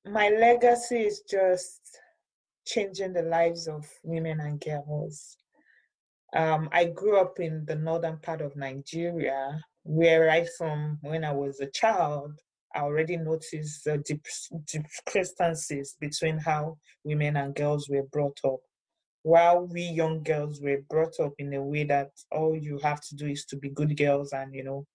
my 0.06 0.30
legacy 0.30 1.02
is 1.02 1.22
just 1.22 2.00
changing 2.65 3.13
the 3.13 3.22
lives 3.22 3.68
of 3.68 3.88
women 4.04 4.39
and 4.39 4.60
girls 4.60 5.38
Um, 6.36 6.70
I 6.72 6.86
grew 6.86 7.20
up 7.20 7.39
in 7.39 7.65
the 7.65 7.76
northern 7.76 8.18
part 8.18 8.42
of 8.42 8.56
Nigeria, 8.56 9.60
where 9.84 10.26
right 10.26 10.48
from 10.58 11.00
when 11.02 11.24
I 11.24 11.32
was 11.32 11.60
a 11.60 11.72
child, 11.72 12.39
I 12.76 12.82
already 12.82 13.18
noticed 13.18 13.84
the 13.84 13.98
discrepancies 14.68 15.96
between 16.00 16.38
how 16.38 16.78
women 17.04 17.38
and 17.38 17.56
girls 17.56 17.89
were 17.89 18.04
brought 18.12 18.38
up. 18.46 18.60
While 19.24 19.68
we 19.68 19.82
young 19.82 20.22
girls 20.24 20.62
were 20.62 20.82
brought 20.89 21.20
up 21.20 21.34
in 21.39 21.54
a 21.54 21.63
way 21.63 21.84
that 21.86 22.12
all 22.32 22.56
you 22.56 22.78
have 22.80 23.02
to 23.02 23.15
do 23.15 23.28
is 23.28 23.46
to 23.46 23.58
be 23.58 23.70
good 23.70 23.98
girls 23.98 24.32
and, 24.32 24.54
you 24.54 24.63
know, 24.63 24.86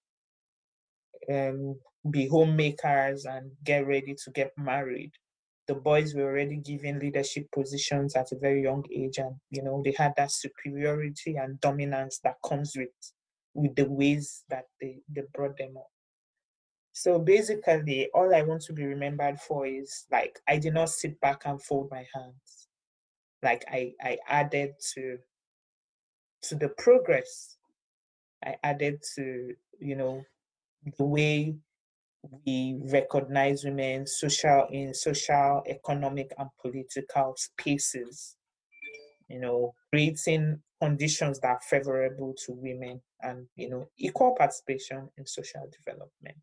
um, 1.31 1.77
be 2.11 2.29
homemakers 2.29 3.25
and 3.25 3.51
get 3.65 3.87
ready 3.87 4.15
to 4.25 4.31
get 4.31 4.53
married. 4.57 5.13
The 5.67 5.75
boys 5.75 6.15
were 6.15 6.25
already 6.25 6.57
given 6.57 6.99
leadership 6.99 7.47
positions 7.53 8.17
at 8.17 8.33
a 8.33 8.39
very 8.39 8.63
young 8.63 8.85
age, 8.95 9.19
and 9.19 9.37
you 9.51 9.63
know 9.63 9.83
they 9.85 9.95
had 9.97 10.13
that 10.17 10.31
superiority 10.31 11.37
and 11.37 11.61
dominance 11.61 12.21
that 12.25 12.37
comes 12.47 12.73
with 12.77 12.91
with 13.55 13.75
the 13.77 13.89
ways 13.89 14.45
that 14.51 14.65
they, 14.81 14.99
they 15.09 15.23
brought 15.33 15.57
them 15.57 15.77
up. 15.77 15.89
So 16.93 17.19
basically, 17.19 18.09
all 18.15 18.35
I 18.35 18.43
want 18.43 18.63
to 18.63 18.73
be 18.73 18.85
remembered 18.85 19.41
for 19.41 19.67
is 19.67 20.07
like 20.13 20.39
I 20.49 20.59
did 20.59 20.75
not 20.75 20.91
sit 20.91 21.21
back 21.21 21.43
and 21.45 21.61
fold 21.61 21.89
my 21.91 22.07
hands. 22.15 22.69
Like 23.43 23.65
I, 23.71 23.93
I 24.01 24.19
added 24.29 24.75
to 24.95 25.19
to 26.43 26.55
the 26.55 26.69
progress. 26.79 27.57
I 28.45 28.57
added 28.63 29.03
to, 29.17 29.55
you 29.81 29.97
know, 29.97 30.23
the 30.99 31.05
way 31.05 31.57
we 32.47 32.79
recognize 32.93 33.65
women 33.65 34.07
social 34.07 34.67
in 34.71 34.95
social, 34.95 35.63
economic, 35.67 36.33
and 36.39 36.49
political 36.61 37.35
spaces. 37.37 38.37
You 39.29 39.41
know, 39.41 39.75
creating 39.91 40.61
conditions 40.81 41.41
that 41.41 41.49
are 41.49 41.61
favorable 41.69 42.35
to 42.45 42.53
women 42.53 43.01
and 43.23 43.47
you 43.57 43.71
know 43.71 43.89
equal 43.99 44.35
participation 44.37 45.09
in 45.17 45.27
social 45.27 45.67
development 45.73 46.37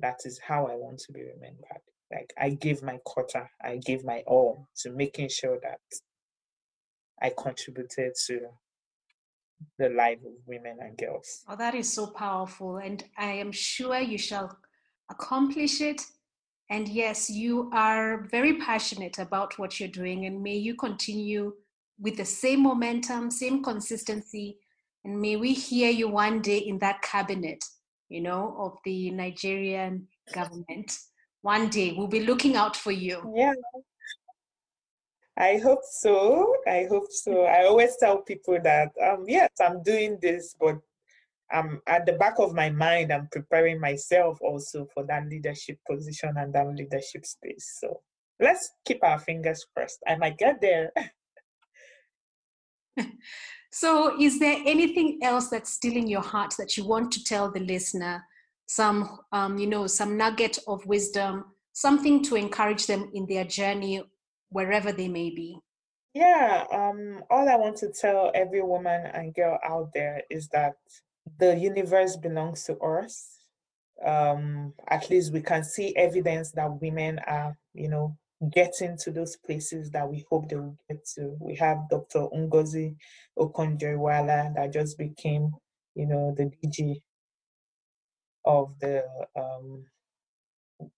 that 0.00 0.20
is 0.24 0.38
how 0.38 0.66
I 0.66 0.74
want 0.74 0.98
to 1.00 1.12
be 1.12 1.22
remembered. 1.22 1.82
Like 2.12 2.32
I 2.38 2.50
give 2.50 2.82
my 2.82 2.98
quota, 3.04 3.48
I 3.62 3.78
give 3.78 4.04
my 4.04 4.22
all 4.26 4.68
to 4.82 4.90
making 4.90 5.30
sure 5.30 5.58
that 5.62 5.80
I 7.22 7.32
contributed 7.36 8.12
to 8.26 8.40
the 9.78 9.88
life 9.88 10.18
of 10.18 10.32
women 10.46 10.76
and 10.80 10.96
girls. 10.96 11.44
Oh, 11.48 11.56
that 11.56 11.74
is 11.74 11.90
so 11.92 12.08
powerful. 12.08 12.76
And 12.76 13.02
I 13.16 13.32
am 13.32 13.50
sure 13.50 13.98
you 13.98 14.18
shall 14.18 14.58
accomplish 15.10 15.80
it. 15.80 16.02
And 16.70 16.88
yes, 16.88 17.28
you 17.28 17.70
are 17.72 18.26
very 18.30 18.58
passionate 18.58 19.18
about 19.18 19.58
what 19.58 19.78
you're 19.78 19.88
doing. 19.88 20.26
And 20.26 20.42
may 20.42 20.56
you 20.56 20.74
continue 20.74 21.52
with 22.00 22.16
the 22.16 22.24
same 22.24 22.62
momentum, 22.62 23.30
same 23.30 23.62
consistency. 23.62 24.58
And 25.04 25.20
may 25.20 25.36
we 25.36 25.52
hear 25.52 25.90
you 25.90 26.08
one 26.08 26.40
day 26.40 26.58
in 26.58 26.78
that 26.78 27.02
cabinet 27.02 27.64
you 28.08 28.20
know, 28.20 28.54
of 28.58 28.78
the 28.84 29.10
Nigerian 29.10 30.06
government. 30.32 30.98
One 31.42 31.68
day 31.68 31.94
we'll 31.96 32.06
be 32.06 32.24
looking 32.24 32.56
out 32.56 32.76
for 32.76 32.92
you. 32.92 33.32
Yeah. 33.34 33.54
I 35.36 35.58
hope 35.58 35.80
so. 35.82 36.54
I 36.66 36.86
hope 36.88 37.10
so. 37.10 37.44
I 37.44 37.64
always 37.64 37.96
tell 37.96 38.18
people 38.18 38.58
that 38.62 38.92
um 39.04 39.24
yes, 39.26 39.50
I'm 39.60 39.82
doing 39.82 40.18
this, 40.22 40.54
but 40.58 40.78
I'm 41.52 41.80
at 41.86 42.06
the 42.06 42.14
back 42.14 42.34
of 42.38 42.54
my 42.54 42.70
mind, 42.70 43.12
I'm 43.12 43.28
preparing 43.30 43.80
myself 43.80 44.38
also 44.40 44.86
for 44.92 45.04
that 45.06 45.28
leadership 45.28 45.78
position 45.88 46.34
and 46.36 46.52
that 46.54 46.68
leadership 46.74 47.26
space. 47.26 47.78
So 47.80 48.00
let's 48.40 48.70
keep 48.84 49.04
our 49.04 49.18
fingers 49.18 49.66
crossed. 49.74 50.00
I 50.06 50.16
might 50.16 50.38
get 50.38 50.60
there. 50.60 50.92
So, 53.76 54.14
is 54.20 54.38
there 54.38 54.62
anything 54.64 55.18
else 55.20 55.48
that's 55.48 55.72
still 55.72 55.96
in 55.96 56.06
your 56.06 56.20
heart 56.20 56.54
that 56.58 56.76
you 56.76 56.86
want 56.86 57.10
to 57.10 57.24
tell 57.24 57.50
the 57.50 57.58
listener? 57.58 58.22
Some, 58.66 59.18
um, 59.32 59.58
you 59.58 59.66
know, 59.66 59.88
some 59.88 60.16
nugget 60.16 60.58
of 60.68 60.86
wisdom, 60.86 61.46
something 61.72 62.22
to 62.22 62.36
encourage 62.36 62.86
them 62.86 63.10
in 63.14 63.26
their 63.26 63.42
journey, 63.42 64.00
wherever 64.50 64.92
they 64.92 65.08
may 65.08 65.30
be. 65.30 65.58
Yeah, 66.14 66.66
um, 66.70 67.24
all 67.30 67.48
I 67.48 67.56
want 67.56 67.76
to 67.78 67.90
tell 67.90 68.30
every 68.32 68.62
woman 68.62 69.06
and 69.06 69.34
girl 69.34 69.58
out 69.64 69.90
there 69.92 70.22
is 70.30 70.46
that 70.50 70.74
the 71.38 71.56
universe 71.56 72.16
belongs 72.16 72.64
to 72.64 72.76
us. 72.78 73.30
Um, 74.04 74.74
at 74.88 75.08
least 75.10 75.32
we 75.32 75.40
can 75.40 75.64
see 75.64 75.94
evidence 75.96 76.50
that 76.52 76.80
women 76.80 77.20
are, 77.26 77.56
you 77.72 77.88
know, 77.88 78.16
getting 78.50 78.96
to 78.98 79.10
those 79.10 79.36
places 79.36 79.90
that 79.90 80.08
we 80.08 80.24
hope 80.30 80.48
they 80.48 80.56
will 80.56 80.76
get 80.88 81.04
to. 81.14 81.36
We 81.40 81.54
have 81.56 81.88
Dr. 81.90 82.26
Ngozi 82.34 82.96
Okonjo-Iweala 83.38 84.54
that 84.54 84.72
just 84.72 84.98
became, 84.98 85.52
you 85.94 86.06
know, 86.06 86.34
the 86.36 86.50
DG 86.62 87.00
of 88.44 88.74
the 88.80 89.04
um, 89.36 89.84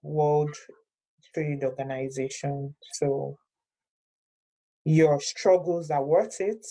World 0.03 0.55
Trade 1.35 1.63
Organization. 1.63 2.75
So 2.95 3.37
your 4.85 5.21
struggles 5.21 5.91
are 5.91 6.05
worth 6.05 6.41
it. 6.41 6.67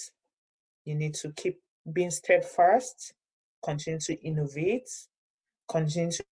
You 0.85 0.95
need 0.95 1.13
to 1.15 1.31
keep 1.33 1.59
being 1.91 2.11
steadfast, 2.11 3.13
continue 3.65 3.99
to 3.99 4.13
innovate, 4.21 4.89
continue 5.69 6.11
to 6.11 6.23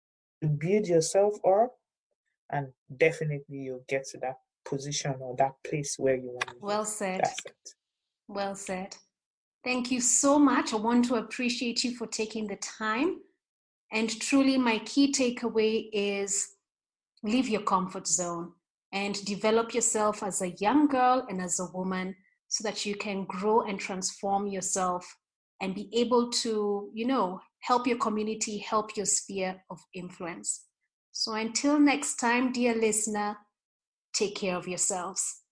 build 0.48 0.88
yourself 0.88 1.34
up, 1.46 1.74
and 2.52 2.68
definitely 2.98 3.58
you'll 3.58 3.86
get 3.90 4.06
to 4.10 4.18
that 4.20 4.38
position 4.66 5.16
or 5.20 5.36
that 5.38 5.54
place 5.68 5.96
where 5.98 6.16
you 6.16 6.30
want 6.30 6.48
to 6.48 6.56
well 6.62 6.86
said. 6.86 7.22
Well 8.28 8.56
said. 8.56 8.96
Thank 9.64 9.92
you 9.92 10.02
so 10.02 10.38
much. 10.38 10.74
I 10.74 10.78
want 10.78 11.06
to 11.06 11.16
appreciate 11.16 11.84
you 11.84 11.96
for 11.96 12.08
taking 12.08 12.48
the 12.48 12.58
time. 12.58 13.20
And 13.92 14.10
truly 14.22 14.58
my 14.58 14.80
key 14.80 15.12
takeaway 15.12 15.90
is 15.94 16.56
leave 17.24 17.48
your 17.48 17.62
comfort 17.62 18.08
zone 18.08 18.52
and 18.92 19.24
develop 19.26 19.74
yourself 19.74 20.24
as 20.24 20.42
a 20.42 20.52
young 20.60 20.88
girl 20.88 21.26
and 21.30 21.42
as 21.42 21.60
a 21.60 21.68
woman 21.74 22.16
so 22.48 22.64
that 22.68 22.86
you 22.86 22.96
can 22.96 23.26
grow 23.26 23.62
and 23.62 23.80
transform 23.80 24.48
yourself 24.48 25.06
and 25.62 25.76
be 25.76 25.90
able 25.94 26.30
to 26.30 26.90
you 26.94 27.06
know 27.06 27.40
help 27.62 27.88
your 27.88 27.98
community 27.98 28.58
help 28.58 28.98
your 28.98 29.06
sphere 29.06 29.64
of 29.70 29.80
influence 29.94 30.66
so 31.16 31.34
until 31.34 31.80
next 31.80 32.16
time, 32.16 32.52
dear 32.52 32.74
listener, 32.74 33.38
take 34.16 34.36
care 34.36 34.56
of 34.56 34.68
yourselves. 34.68 35.44